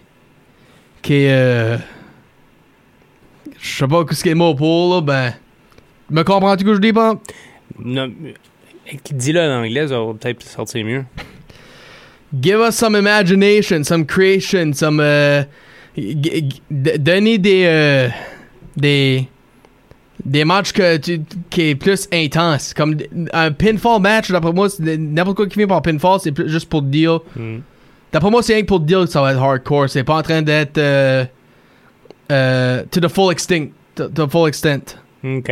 qui 1.02 1.14
est. 1.14 1.32
euh, 1.32 1.76
je 3.60 3.76
sais 3.78 3.86
pas 3.88 4.04
ce 4.10 4.22
qu'il 4.22 4.30
est 4.30 4.34
le 4.34 4.38
mot 4.38 4.54
pour, 4.54 4.94
là. 4.94 5.00
Ben. 5.00 5.34
Me 6.10 6.22
comprends-tu 6.22 6.64
que 6.64 6.74
je 6.74 6.80
dis 6.80 6.92
pas? 6.92 7.14
Non, 7.82 8.12
Dis-le 9.10 9.40
en 9.40 9.62
anglais, 9.64 9.88
ça 9.88 9.98
va 9.98 10.12
peut-être 10.12 10.42
sortir 10.42 10.84
mieux. 10.84 11.04
Give 12.40 12.58
us 12.60 12.74
some 12.76 12.94
imagination, 12.96 13.82
some 13.84 14.04
creation, 14.06 14.72
some. 14.74 15.00
euh, 15.00 15.42
donnez 16.70 17.38
des. 17.38 17.64
euh, 17.66 18.08
des. 18.76 19.26
Des 20.24 20.44
matchs 20.44 20.72
que 20.72 20.96
tu- 20.96 21.20
qui 21.50 21.62
est 21.70 21.74
plus 21.74 22.08
intense. 22.12 22.72
Comme 22.72 22.96
un 23.32 23.52
pinfall 23.52 24.00
match, 24.00 24.30
d'après 24.30 24.52
moi, 24.52 24.68
n'importe 24.80 25.36
quoi 25.36 25.46
qui 25.46 25.58
vient 25.58 25.66
par 25.66 25.82
pinfall, 25.82 26.18
c'est 26.20 26.48
juste 26.48 26.68
pour 26.68 26.80
dire. 26.82 27.20
Hmm. 27.36 27.58
D'après 28.12 28.30
moi, 28.30 28.42
c'est 28.42 28.54
rien 28.54 28.62
que 28.62 28.68
pour 28.68 28.80
dire 28.80 29.00
que 29.00 29.06
ça 29.06 29.20
va 29.20 29.32
être 29.32 29.42
hardcore. 29.42 29.88
C'est 29.90 30.04
pas 30.04 30.16
en 30.16 30.22
train 30.22 30.40
d'être. 30.40 30.78
euh, 30.78 31.24
euh, 32.32 32.82
to 32.90 33.00
the 33.00 33.08
full 33.08 33.30
extent. 33.32 33.70
To, 33.96 34.08
to 34.08 34.26
the 34.26 34.30
full 34.30 34.48
extent. 34.48 34.96
OK. 35.22 35.50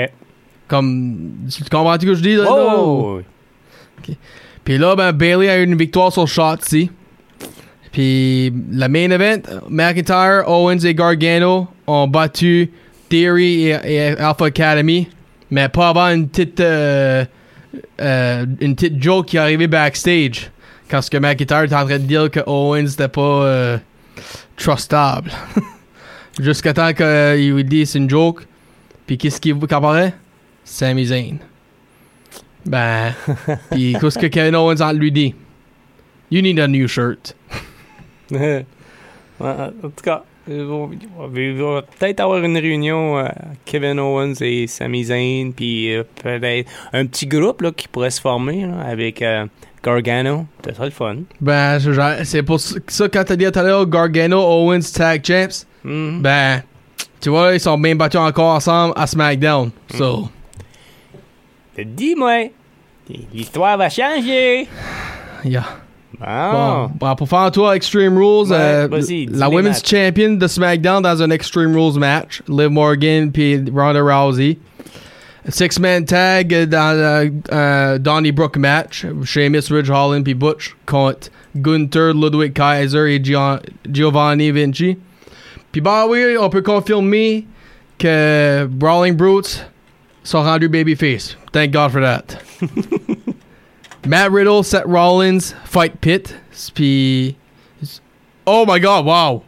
Comme. 0.68 1.32
Tu 1.50 1.62
comprends 1.64 1.94
ce 2.00 2.06
que 2.06 2.14
je 2.14 2.22
dis 2.22 2.37
là? 2.37 2.44
Oh! 2.48 3.20
Puis 4.64 4.78
là, 4.78 4.96
ben, 4.96 5.12
Bailey 5.12 5.48
a 5.50 5.58
eu 5.58 5.64
une 5.64 5.76
victoire 5.76 6.12
sur 6.12 6.26
Shotzi. 6.26 6.90
Puis 7.90 8.50
le 8.70 8.88
main 8.88 9.11
event, 9.11 9.42
McIntyre, 9.68 10.44
Owens 10.48 10.78
et 10.85 10.94
Gargano 10.94 11.68
ont 11.87 12.08
battu 12.08 12.70
Theory 13.12 13.66
et, 13.66 13.79
et 13.85 14.01
Alpha 14.18 14.46
Academy. 14.46 15.07
Mais 15.51 15.68
pas 15.68 15.90
avant 15.90 16.07
une 16.07 16.29
petite, 16.29 16.61
euh, 16.61 17.27
euh, 18.01 18.46
une 18.61 18.75
petite 18.75 19.03
joke 19.03 19.27
qui 19.27 19.37
est 19.37 19.40
arrivée 19.40 19.66
backstage. 19.66 20.51
Quand 20.88 21.03
ce 21.03 21.11
que 21.11 21.18
McIntyre 21.18 21.64
était 21.64 21.75
en 21.75 21.85
train 21.85 21.98
de 21.98 22.07
dire 22.07 22.31
que 22.31 22.40
Owens 22.46 22.85
n'était 22.85 23.09
pas 23.09 23.20
euh, 23.20 23.79
trustable. 24.57 25.31
Jusqu'à 26.40 26.72
temps 26.72 26.92
qu'il 26.94 27.53
lui 27.53 27.64
dise 27.64 27.90
c'est 27.90 27.98
une 27.98 28.09
joke. 28.09 28.46
Puis 29.07 29.18
qu'est-ce 29.18 29.40
qui 29.40 29.53
apparaît? 29.53 30.14
Sami 30.64 31.05
Zayn. 31.05 31.37
Ben, 32.64 33.12
puis 33.70 33.94
qu'est-ce 34.01 34.18
que 34.18 34.27
Kevin 34.29 34.57
Owens 34.57 34.81
en 34.81 34.92
lui 34.92 35.12
dit? 35.12 35.35
You 36.31 36.40
need 36.40 36.59
a 36.59 36.66
new 36.66 36.88
shirt. 36.88 37.37
En 39.40 39.72
tout 39.83 40.05
cas, 40.05 40.22
il 40.48 40.62
va, 40.64 40.88
il 41.37 41.55
va 41.55 41.83
peut-être 41.83 42.20
avoir 42.20 42.42
une 42.42 42.57
réunion 42.59 43.18
euh, 43.18 43.28
Kevin 43.64 43.98
Owens 44.00 44.35
et 44.40 44.66
Sami 44.66 45.05
Zayn, 45.05 45.52
puis 45.52 45.94
euh, 45.94 46.02
peut-être 46.22 46.70
un 46.92 47.07
petit 47.07 47.26
groupe 47.26 47.61
là, 47.62 47.70
qui 47.72 47.88
pourrait 47.88 48.11
se 48.11 48.20
former 48.20 48.66
là, 48.66 48.81
avec 48.87 49.22
euh, 49.22 49.46
Gargano. 49.85 50.46
Ça 50.64 50.74
serait 50.74 50.87
le 50.87 50.90
fun. 50.92 51.16
Ben, 51.40 51.78
c'est 52.24 52.42
pour 52.42 52.59
ça 52.61 53.09
quand 53.09 53.24
t'as 53.24 53.37
dit 53.37 53.50
tout 53.50 53.59
à 53.59 53.62
l'heure 53.62 53.87
Gargano, 53.87 54.38
Owens, 54.40 54.92
Tag 54.92 55.24
Champs. 55.24 55.64
Mhm. 55.85 56.20
Ben, 56.22 56.62
tu 57.20 57.28
vois, 57.31 57.55
ils 57.55 57.61
sont 57.61 57.78
bien 57.78 57.94
battus 57.94 58.20
encore 58.20 58.57
ensemble 58.57 58.94
à 58.96 59.07
SmackDown. 59.07 59.70
So, 59.94 60.28
Te 61.76 61.83
dis, 61.83 62.14
moi, 62.16 62.48
l'histoire 63.33 63.76
va 63.78 63.88
changer. 63.88 64.66
yeah. 65.44 65.82
Bon. 66.24 66.52
Bon, 66.52 66.90
bon, 67.00 67.14
pour 67.16 67.28
faire 67.28 67.38
un 67.40 67.50
tour 67.50 67.68
à 67.68 67.76
Extreme 67.76 68.16
Rules, 68.16 68.50
Ouais, 68.50 68.56
euh, 68.58 68.88
la 69.32 69.48
Women's 69.48 69.82
matchs. 69.82 69.90
Champion 69.90 70.32
de 70.35 70.46
SmackDown 70.46 71.02
dans 71.02 71.22
un 71.22 71.30
Extreme 71.30 71.74
Rules 71.74 71.98
match, 71.98 72.42
Liv 72.48 72.68
Morgan 72.70 73.30
puis 73.32 73.62
Ronda 73.74 74.00
Rousey. 74.02 74.58
Six-man 75.48 76.04
tag 76.04 76.54
euh, 76.54 76.66
dans 76.66 76.96
le 77.26 77.32
euh, 77.52 77.98
Donnybrook 77.98 78.56
match, 78.56 79.04
Sheamus, 79.24 79.62
Ridge 79.72 79.90
Holland 79.90 80.22
puis 80.22 80.35
Butch 80.35 80.76
contre 80.87 81.30
Gunther, 81.56 82.14
Ludwig 82.14 82.52
Kaiser 82.52 83.12
et 83.14 83.18
Gio- 83.18 83.58
Giovanni 83.90 84.52
Vinci. 84.52 84.96
Puis 85.72 85.80
bah 85.80 86.06
oui, 86.08 86.37
on 86.38 86.48
peut 86.48 86.62
confirmer 86.62 87.44
que 87.98 88.66
Brawling 88.70 89.16
Brutes 89.16 89.66
sont 90.22 90.42
rendus 90.42 90.68
babyface. 90.68 91.37
Thank 91.52 91.72
God 91.72 91.90
for 91.90 92.00
that. 92.00 92.38
Matt 94.07 94.31
Riddle, 94.31 94.65
Seth 94.65 94.85
Rollins, 94.87 95.55
Fight 95.65 96.01
Pit. 96.01 96.35
Puis. 96.75 97.37
Oh 98.45 98.65
my 98.67 98.81
god, 98.81 99.05
wow! 99.07 99.43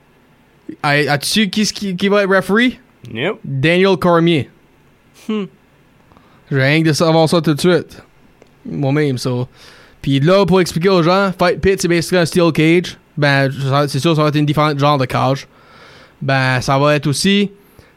I, 0.82 1.08
As-tu 1.08 1.50
qui, 1.50 1.66
qui, 1.66 1.96
qui 1.96 2.08
va 2.08 2.22
être 2.22 2.34
referee? 2.34 2.78
Yep. 3.12 3.36
Daniel 3.44 3.96
Cormier. 3.96 4.48
Hmm. 5.28 5.44
J'ai 6.50 6.62
rien 6.62 6.82
que 6.82 6.88
de 6.88 6.92
savoir 6.92 7.28
ça 7.28 7.40
tout 7.40 7.54
de 7.54 7.60
suite. 7.60 8.02
Moi-même, 8.64 9.18
ça. 9.18 9.30
Puis 10.00 10.20
là, 10.20 10.44
pour 10.46 10.60
expliquer 10.60 10.90
aux 10.90 11.02
gens, 11.02 11.32
Fight 11.38 11.60
Pit, 11.60 11.80
c'est 11.80 11.88
basically 11.88 12.18
un 12.18 12.26
steel 12.26 12.52
cage. 12.52 12.98
Ben, 13.16 13.50
c'est 13.88 14.00
sûr, 14.00 14.14
ça 14.14 14.22
va 14.22 14.28
être 14.28 14.36
une 14.36 14.46
différente 14.46 14.78
genre 14.78 14.98
de 14.98 15.06
cage. 15.06 15.46
Ben, 16.20 16.60
ça 16.60 16.78
va 16.78 16.94
être 16.94 17.06
aussi 17.06 17.50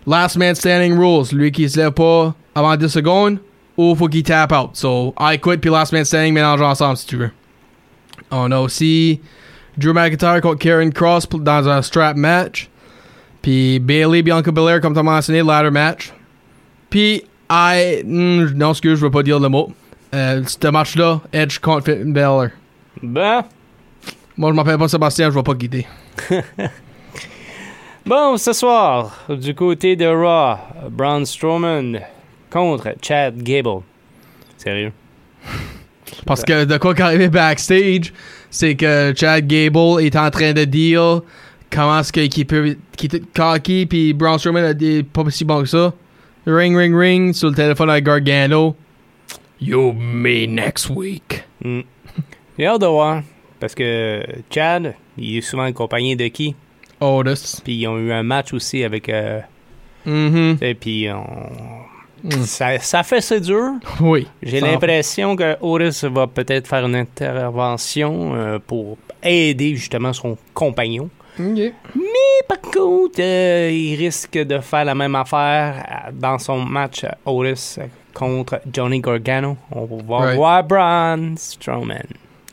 Last 0.06 0.38
Man 0.38 0.56
Standing 0.56 0.98
Rules. 0.98 1.34
Lui 1.34 1.52
qui 1.52 1.70
se 1.70 1.78
lève 1.78 1.92
pas 1.92 2.34
avant 2.56 2.76
10 2.76 2.88
secondes, 2.88 3.40
ou 3.78 3.96
faut 3.96 4.08
qu'il 4.08 4.24
tap 4.24 4.52
out. 4.52 4.72
So, 4.74 5.14
I 5.20 5.38
quit 5.38 5.58
puis 5.58 5.70
Last 5.70 5.94
Man 5.94 6.04
Standing 6.04 6.34
mélange 6.34 6.62
ensemble 6.62 6.98
si 6.98 7.06
tu 7.06 7.18
veux. 7.18 7.32
On 8.32 8.52
a 8.52 8.60
aussi 8.60 9.22
Drew 9.78 9.94
McIntyre 9.94 10.42
contre 10.42 10.58
Karen 10.58 10.92
Cross 10.92 11.30
dans 11.30 11.70
un 11.70 11.82
strap 11.82 12.18
match. 12.18 12.70
Puis 13.42 13.80
Bailey, 13.80 14.24
Bianca 14.24 14.52
Belair, 14.52 14.82
comme 14.82 14.94
tu 14.94 15.00
as 15.00 15.04
mentionné, 15.04 15.44
ladder 15.44 15.70
match. 15.70 16.12
Puis, 16.90 17.24
I. 17.50 18.02
hmm, 18.04 18.54
non, 18.56 18.72
excuse, 18.72 19.00
je 19.00 19.06
veux 19.06 19.12
pas 19.12 19.24
dire 19.24 19.40
le 19.40 19.48
mot. 19.48 19.72
Euh, 20.14 20.42
ce 20.46 20.68
match-là, 20.68 21.22
Edge 21.32 21.60
contre 21.60 21.94
Balor. 22.04 22.48
Ben, 23.02 23.44
Moi, 24.36 24.52
je 24.52 24.56
m'appelle 24.56 24.78
pas 24.78 24.88
Sébastien, 24.88 25.30
je 25.30 25.36
vais 25.36 25.44
pas 25.44 25.54
guider. 25.54 25.86
bon, 28.06 28.38
ce 28.38 28.54
soir, 28.54 29.26
du 29.30 29.54
côté 29.54 29.96
de 29.96 30.08
Raw, 30.08 30.58
Braun 30.90 31.26
Strowman 31.26 32.00
contre 32.50 32.94
Chad 33.02 33.38
Gable. 33.42 33.82
Sérieux? 34.58 34.92
Parce 36.26 36.44
que 36.44 36.66
de 36.66 36.78
quoi 36.78 36.94
qu'arrivé 36.96 37.30
backstage, 37.30 38.14
c'est 38.50 38.76
que 38.76 39.14
Chad 39.16 39.46
Gable 39.48 40.02
est 40.02 40.16
en 40.16 40.30
train 40.30 40.54
de 40.54 40.64
dire 40.66 41.22
comment 41.70 42.00
est-ce 42.00 42.12
qu'il 42.12 42.46
peut 42.46 42.78
quitter 42.96 43.22
cocky, 43.36 43.86
puis 43.86 44.14
Braun 44.14 44.38
Strowman 44.38 44.64
a 44.64 44.74
dit 44.74 45.04
pas 45.04 45.24
si 45.30 45.44
bon 45.46 45.62
que 45.62 45.68
ça. 45.68 45.94
Ring, 46.46 46.76
ring, 46.78 46.96
ring, 46.96 47.34
sur 47.34 47.50
le 47.50 47.56
téléphone 47.56 47.90
avec 47.90 48.06
Gargano. 48.06 48.76
You 49.60 49.92
me 49.92 50.46
next 50.48 50.90
week. 50.90 51.44
Hmm. 51.64 51.82
J'ai 52.58 52.68
hâte 52.68 52.82
de 52.82 52.86
voir. 52.88 53.22
Parce 53.60 53.76
que 53.76 54.24
Chad, 54.50 54.94
il 55.18 55.38
est 55.38 55.42
souvent 55.42 55.64
accompagné 55.64 56.16
de 56.16 56.28
qui? 56.28 56.56
Otis. 57.02 57.60
Puis 57.64 57.76
ils 57.76 57.88
ont 57.88 57.98
eu 57.98 58.12
un 58.12 58.24
match 58.24 58.54
aussi 58.54 58.84
avec. 58.84 59.10
euh, 59.10 59.42
Mhm. 60.06 60.58
et 60.62 60.74
puis 60.74 61.08
on- 61.12 61.97
Mm. 62.24 62.32
ça, 62.44 62.80
ça 62.80 63.04
fait 63.04 63.22
c'est 63.22 63.40
dur. 63.42 63.72
Oui. 64.02 64.28
J'ai 64.42 64.60
l'impression 64.60 65.36
que 65.36 65.56
Otis 65.62 66.06
va 66.12 66.28
peut-être 66.28 66.68
faire 66.68 66.86
une 66.86 66.96
intervention 66.96 68.34
euh, 68.36 68.60
pour 68.66 68.98
aider 69.24 69.76
justement 69.76 70.14
son 70.14 70.38
compagnon. 70.54 71.10
Ok. 71.40 71.74
Par 72.48 72.62
contre, 72.62 73.20
euh, 73.20 73.70
il 73.72 73.96
risque 73.96 74.38
de 74.38 74.60
faire 74.60 74.86
la 74.86 74.96
même 74.96 75.16
affaire 75.16 75.76
euh, 76.08 76.12
dans 76.14 76.40
son 76.40 76.60
match 76.60 77.06
Otis 77.26 77.78
contre 78.14 78.62
Johnny 78.74 79.00
Gargano. 79.02 79.58
On 79.72 79.86
va 79.86 80.18
Right. 80.18 80.36
voir 80.36 80.64
Braun 80.64 81.36
Strowman. 81.38 82.04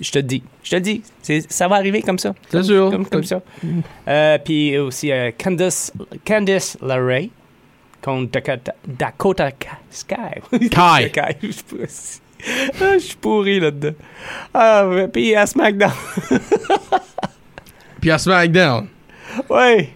Je 0.01 0.11
te 0.11 0.19
dis, 0.19 0.43
je 0.65 0.71
te 0.73 0.77
dis, 0.77 1.03
ça 1.49 1.69
va 1.69 1.77
arriver 1.77 2.03
comme 2.03 2.19
ça. 2.19 2.35
C'est 2.51 2.65
sûr. 2.65 2.91
Comme, 2.91 3.07
comme 3.07 3.23
ça. 3.25 3.41
Euh, 4.09 4.39
puis 4.45 4.77
aussi 4.77 5.11
Candice, 5.43 5.93
Candice 6.27 6.77
LeRae 6.83 7.29
contre 8.05 8.31
Dakota, 8.31 8.75
Dakota 8.87 9.51
Sky. 9.91 10.69
Kai. 10.71 11.11
Kai, 11.13 11.37
je 11.43 11.51
suis 11.51 11.63
pourri. 11.65 11.87
Ah, 12.81 12.93
je 12.95 12.99
suis 12.99 13.17
pourri 13.17 13.61
là-dedans. 13.61 13.95
Ah, 14.53 14.87
puis 15.11 15.35
à 15.35 15.47
SmackDown. 15.47 15.93
Puis 18.01 18.11
à 18.11 18.19
SmackDown. 18.19 18.87
ouais. 19.49 19.89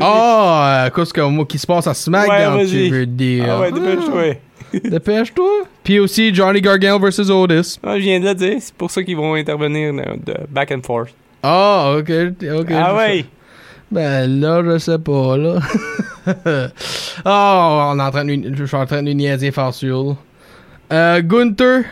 Ah, 0.00 0.86
euh, 0.86 0.90
qu'est-ce 0.90 1.12
que 1.12 1.20
moi 1.20 1.44
qui 1.44 1.58
se 1.58 1.66
passe 1.66 1.86
à 1.86 1.92
SmackDown, 1.92 2.56
Ouais, 2.56 2.66
tu 2.66 2.88
veux 2.88 3.04
dire? 3.04 3.44
Ah 3.46 3.60
ouais, 3.60 3.72
dépêche-toi. 3.72 4.36
Dépêche-toi. 4.72 5.64
Puis 5.84 5.98
aussi 6.00 6.34
Johnny 6.34 6.62
Gargano 6.62 6.98
versus 6.98 7.28
Otis. 7.28 7.78
Ah, 7.84 7.98
je 7.98 8.04
viens 8.04 8.20
de 8.20 8.24
le 8.24 8.34
dire, 8.34 8.56
c'est 8.58 8.74
pour 8.74 8.90
ça 8.90 9.02
qu'ils 9.02 9.18
vont 9.18 9.34
intervenir 9.34 9.92
de, 9.92 10.34
back 10.48 10.72
and 10.72 10.80
forth. 10.82 11.14
Ah, 11.42 11.94
ok, 11.98 12.10
ok. 12.40 12.70
ah 12.72 12.96
ouais. 12.96 13.26
Ben 13.90 14.40
là, 14.40 14.62
je 14.64 14.78
sais 14.78 14.98
pas, 14.98 15.36
là. 15.36 15.58
oh, 17.24 17.92
on 17.94 17.98
est 17.98 18.02
en 18.02 18.10
train 18.10 18.24
de, 18.24 18.54
je 18.54 18.64
suis 18.64 18.76
en 18.76 18.86
train 18.86 19.02
de 19.02 19.12
niaiser 19.12 19.50
fort 19.52 19.72
sûr. 19.72 20.16
Euh, 20.92 21.22
Gunther, 21.22 21.84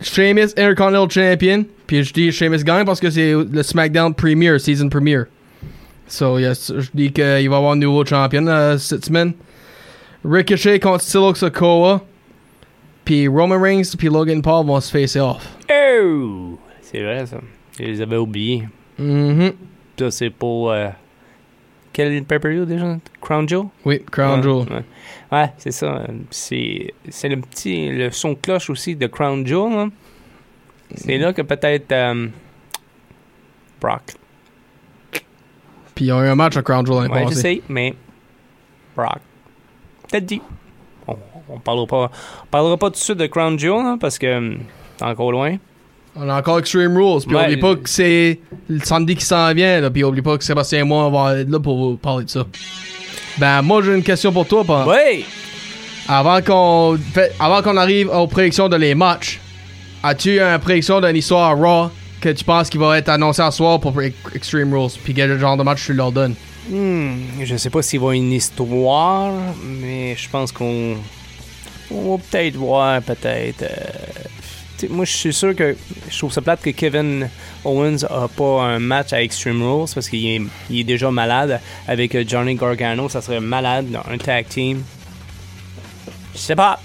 Sheamus 0.00 0.48
Intercontinental 0.56 1.10
Champion. 1.10 1.64
Puis 1.86 2.02
je 2.04 2.12
dis 2.14 2.32
Sheamus 2.32 2.64
gagne 2.64 2.86
parce 2.86 3.00
que 3.00 3.10
c'est 3.10 3.32
le 3.34 3.62
SmackDown 3.62 4.14
Premier, 4.14 4.58
Season 4.58 4.88
Premier. 4.88 5.24
So, 6.06 6.38
yes, 6.38 6.72
je 6.76 6.88
dis 6.94 7.12
qu'il 7.12 7.24
va 7.24 7.40
y 7.40 7.46
avoir 7.46 7.72
un 7.72 7.76
nouveau 7.76 8.04
champion 8.06 8.46
euh, 8.46 8.78
cette 8.78 9.04
semaine. 9.04 9.32
Ricochet 10.24 10.80
contre 10.80 11.02
Silo 11.02 11.34
Sokoa. 11.34 12.02
Puis 13.04 13.28
Roman 13.28 13.60
Reigns 13.60 13.94
puis 13.98 14.08
Logan 14.08 14.40
Paul 14.40 14.64
vont 14.66 14.80
se 14.80 14.90
face 14.90 15.16
off. 15.16 15.46
Oh! 15.70 16.58
C'est 16.80 17.02
vrai 17.02 17.26
ça. 17.26 17.36
Je 17.78 17.84
les 17.84 18.00
avais 18.00 18.16
oubliés. 18.16 18.66
Mhm. 18.98 19.52
Ça, 19.98 20.10
c'est 20.10 20.30
pour. 20.30 20.70
euh, 20.72 20.88
quel 21.94 22.22
pay-per-view 22.24 22.66
déjà? 22.66 22.98
Crown 23.22 23.48
Jewel? 23.48 23.68
Oui, 23.86 24.02
Crown 24.10 24.36
Ouais, 24.40 24.42
Jewel. 24.42 24.66
Ouais, 24.72 24.84
Ouais, 25.32 25.52
c'est 25.56 25.70
ça. 25.72 25.86
euh, 25.96 26.06
C'est 26.30 26.92
c'est 27.08 27.28
le 27.30 27.38
petit. 27.40 27.88
Le 27.88 28.10
son 28.10 28.30
de 28.32 28.38
cloche 28.38 28.68
aussi 28.68 28.94
de 28.96 29.06
Crown 29.06 29.46
Jewel. 29.46 29.72
hein. 29.72 29.90
C'est 30.94 31.16
là 31.16 31.32
que 31.32 31.40
peut-être. 31.42 31.90
euh, 31.92 32.26
Brock. 33.80 34.02
Puis 35.94 36.06
ils 36.06 36.12
ont 36.12 36.22
eu 36.22 36.26
un 36.28 36.34
match 36.34 36.56
à 36.56 36.62
Crown 36.62 36.84
Jewel 36.86 37.08
l'année 37.08 37.24
Ouais, 37.26 37.30
je 37.32 37.34
sais, 37.36 37.62
mais. 37.68 37.94
Brock. 38.96 39.18
Peut-être 40.10 40.26
dit. 40.26 40.42
On, 41.06 41.16
on 41.48 41.58
parlera 41.58 41.86
pas. 41.86 42.10
On 42.42 42.46
parlera 42.46 42.76
pas 42.76 42.86
tout 42.88 42.92
de 42.92 42.96
suite 42.98 43.18
de 43.18 43.26
Crown 43.26 43.58
Jewel, 43.58 43.84
hein, 43.86 43.98
parce 44.00 44.18
que. 44.18 44.56
C'est 44.96 45.04
encore 45.04 45.32
loin. 45.32 45.56
On 46.16 46.28
a 46.28 46.38
encore 46.38 46.58
Extreme 46.60 46.96
Rules. 46.96 47.22
Puis 47.26 47.34
Ouais. 47.36 47.44
oublie 47.44 47.56
pas 47.56 47.74
que 47.74 47.88
c'est 47.88 48.38
le 48.68 48.80
samedi 48.80 49.16
qui 49.16 49.24
s'en 49.24 49.52
vient. 49.52 49.80
Là, 49.80 49.90
puis 49.90 50.04
oublie 50.04 50.22
pas 50.22 50.38
que 50.38 50.44
Sébastien 50.44 50.80
et 50.80 50.82
moi 50.84 51.04
on 51.06 51.10
va 51.10 51.38
être 51.38 51.50
là 51.50 51.58
pour 51.60 51.76
vous 51.76 51.96
parler 51.96 52.24
de 52.24 52.30
ça. 52.30 52.44
Ben 53.38 53.62
moi 53.62 53.82
j'ai 53.84 53.94
une 53.94 54.02
question 54.02 54.32
pour 54.32 54.46
toi. 54.46 54.62
Pan. 54.64 54.86
Ouais! 54.86 55.24
Avant 56.08 56.40
qu'on 56.42 56.98
avant 57.40 57.62
qu'on 57.62 57.76
arrive 57.76 58.08
aux 58.10 58.26
prédictions 58.26 58.68
de 58.68 58.76
les 58.76 58.94
matchs, 58.94 59.40
as-tu 60.02 60.38
une 60.40 60.58
prédiction 60.58 61.00
d'une 61.00 61.16
histoire 61.16 61.56
Raw 61.56 61.90
que 62.20 62.28
tu 62.28 62.44
penses 62.44 62.70
qui 62.70 62.78
va 62.78 62.96
être 62.98 63.08
annoncée 63.08 63.42
à 63.42 63.50
soir 63.50 63.80
pour 63.80 64.00
Ex- 64.00 64.14
Extreme 64.34 64.72
Rules? 64.72 64.90
Puis 65.02 65.14
quel 65.14 65.38
genre 65.40 65.56
de 65.56 65.62
match 65.62 65.84
tu 65.84 65.94
leur 65.94 66.12
donnes? 66.12 66.34
Hmm, 66.70 67.14
je 67.42 67.56
sais 67.56 67.70
pas 67.70 67.82
s'il 67.82 67.98
va 68.00 68.04
y 68.04 68.06
avoir 68.06 68.12
une 68.12 68.32
histoire, 68.32 69.32
mais 69.62 70.14
je 70.16 70.28
pense 70.30 70.52
qu'on 70.52 70.94
on 71.90 72.16
va 72.16 72.22
peut-être 72.30 72.54
voir, 72.56 73.02
peut-être. 73.02 73.62
euh, 73.62 73.68
moi, 74.90 75.04
je 75.04 75.12
suis 75.12 75.32
sûr 75.32 75.54
que 75.54 75.76
je 76.10 76.18
trouve 76.18 76.32
ça 76.32 76.42
plate 76.42 76.60
que 76.60 76.70
Kevin 76.70 77.28
Owens 77.64 78.04
a 78.10 78.28
pas 78.28 78.62
un 78.62 78.78
match 78.78 79.12
à 79.12 79.22
Extreme 79.22 79.62
Rules 79.62 79.88
parce 79.94 80.08
qu'il 80.08 80.26
est, 80.26 80.40
il 80.70 80.80
est 80.80 80.84
déjà 80.84 81.10
malade. 81.10 81.60
Avec 81.86 82.14
euh, 82.14 82.24
Johnny 82.26 82.54
Gargano, 82.54 83.08
ça 83.08 83.22
serait 83.22 83.40
malade 83.40 83.90
dans 83.90 84.02
un 84.10 84.18
tag 84.18 84.46
team. 84.48 84.82
Je 86.34 86.38
sais 86.38 86.56
pas. 86.56 86.80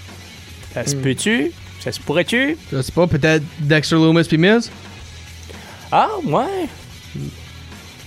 Ça 0.73 0.85
se 0.85 0.95
peut-tu? 0.95 1.51
Ça 1.79 1.91
se 1.91 1.99
pourrait-tu? 1.99 2.57
Je 2.71 2.81
sais 2.81 2.91
pas, 2.91 3.07
peut-être 3.07 3.43
Dexter 3.59 3.95
Loomis 3.95 4.25
puis 4.25 4.37
Miz? 4.37 4.69
Ah, 5.91 6.09
ouais. 6.25 6.67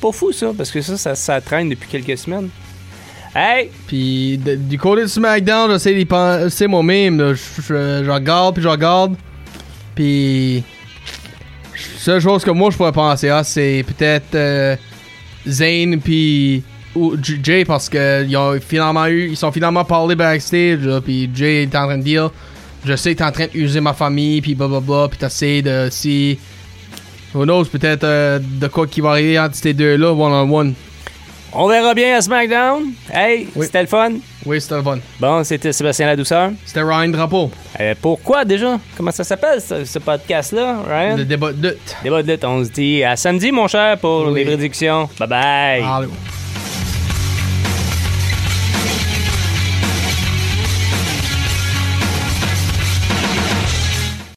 Pas 0.00 0.12
fou 0.12 0.32
ça, 0.32 0.52
parce 0.56 0.70
que 0.70 0.80
ça, 0.80 0.96
ça, 0.96 1.14
ça 1.14 1.40
traîne 1.40 1.68
depuis 1.68 1.88
quelques 1.88 2.18
semaines. 2.18 2.50
Hey! 3.34 3.70
Puis 3.86 4.38
du 4.38 4.78
côté 4.78 5.02
de 5.02 5.06
SmackDown, 5.06 5.78
penser 6.06 6.66
moi-même. 6.66 7.34
je 7.34 8.10
regarde, 8.10 8.54
puis 8.54 8.62
je 8.62 8.68
regarde. 8.68 9.16
Puis. 9.94 10.62
Seule 11.96 12.20
chose 12.20 12.44
que 12.44 12.50
moi 12.50 12.70
je 12.70 12.76
pourrais 12.76 12.92
penser 12.92 13.28
à, 13.28 13.44
c'est 13.44 13.84
peut-être 13.86 14.34
euh, 14.34 14.76
Zayn 15.46 15.98
puis 15.98 16.62
Jay 17.42 17.64
parce 17.64 17.88
que 17.88 18.24
ils 18.24 18.36
ont 18.36 18.58
finalement 18.60 19.06
eu, 19.06 19.30
ils 19.30 19.36
sont 19.36 19.52
finalement 19.52 19.84
parlé 19.84 20.14
backstage. 20.14 20.80
là, 20.80 21.00
Puis 21.00 21.30
Jay 21.34 21.62
est 21.62 21.74
en 21.74 21.86
train 21.86 21.98
de 21.98 22.02
dire, 22.02 22.30
je 22.84 22.94
sais 22.96 23.12
que 23.12 23.18
t'es 23.18 23.24
en 23.24 23.32
train 23.32 23.46
d'user 23.46 23.80
ma 23.80 23.92
famille, 23.92 24.40
puis 24.40 24.54
blablabla, 24.54 25.08
puis 25.08 25.18
t'essaies 25.18 25.62
de 25.62 25.88
si. 25.90 26.38
Who 27.34 27.44
knows, 27.44 27.64
peut-être 27.64 28.04
euh, 28.04 28.38
de 28.38 28.66
quoi 28.66 28.86
qui 28.86 29.00
va 29.00 29.10
arriver 29.10 29.38
entre 29.38 29.54
ces 29.54 29.72
deux-là, 29.72 30.12
one 30.12 30.32
on 30.32 30.54
one. 30.54 30.74
On 31.54 31.68
verra 31.68 31.92
bien 31.92 32.16
à 32.16 32.20
SmackDown. 32.22 32.92
Hey, 33.12 33.46
Oui. 33.54 33.66
c'était 33.66 33.82
le 33.82 33.86
fun. 33.86 34.12
Oui, 34.46 34.58
c'était 34.60 34.76
le 34.76 34.82
fun. 34.82 34.98
Bon, 35.20 35.44
c'était 35.44 35.70
Sébastien 35.72 36.06
La 36.06 36.16
Douceur. 36.16 36.50
C'était 36.64 36.80
Ryan 36.82 37.08
Drapeau, 37.08 37.50
Euh, 37.78 37.94
pourquoi 38.00 38.44
déjà? 38.46 38.78
Comment 38.96 39.10
ça 39.10 39.22
s'appelle 39.22 39.60
ce, 39.60 39.84
ce 39.84 39.98
podcast-là, 39.98 40.78
Ryan? 40.88 41.16
le 41.16 41.24
débat 41.26 41.52
de 41.52 41.68
lutte. 41.68 41.96
Débat 42.02 42.22
de 42.22 42.32
lutte. 42.32 42.44
On 42.44 42.64
se 42.64 42.70
dit 42.70 43.04
à 43.04 43.16
samedi, 43.16 43.52
mon 43.52 43.68
cher, 43.68 43.98
pour 43.98 44.28
Oui. 44.28 44.34
les 44.40 44.44
prédictions. 44.46 45.08
Bye 45.18 45.28
bye. 45.28 45.82
Allô. 45.82 46.08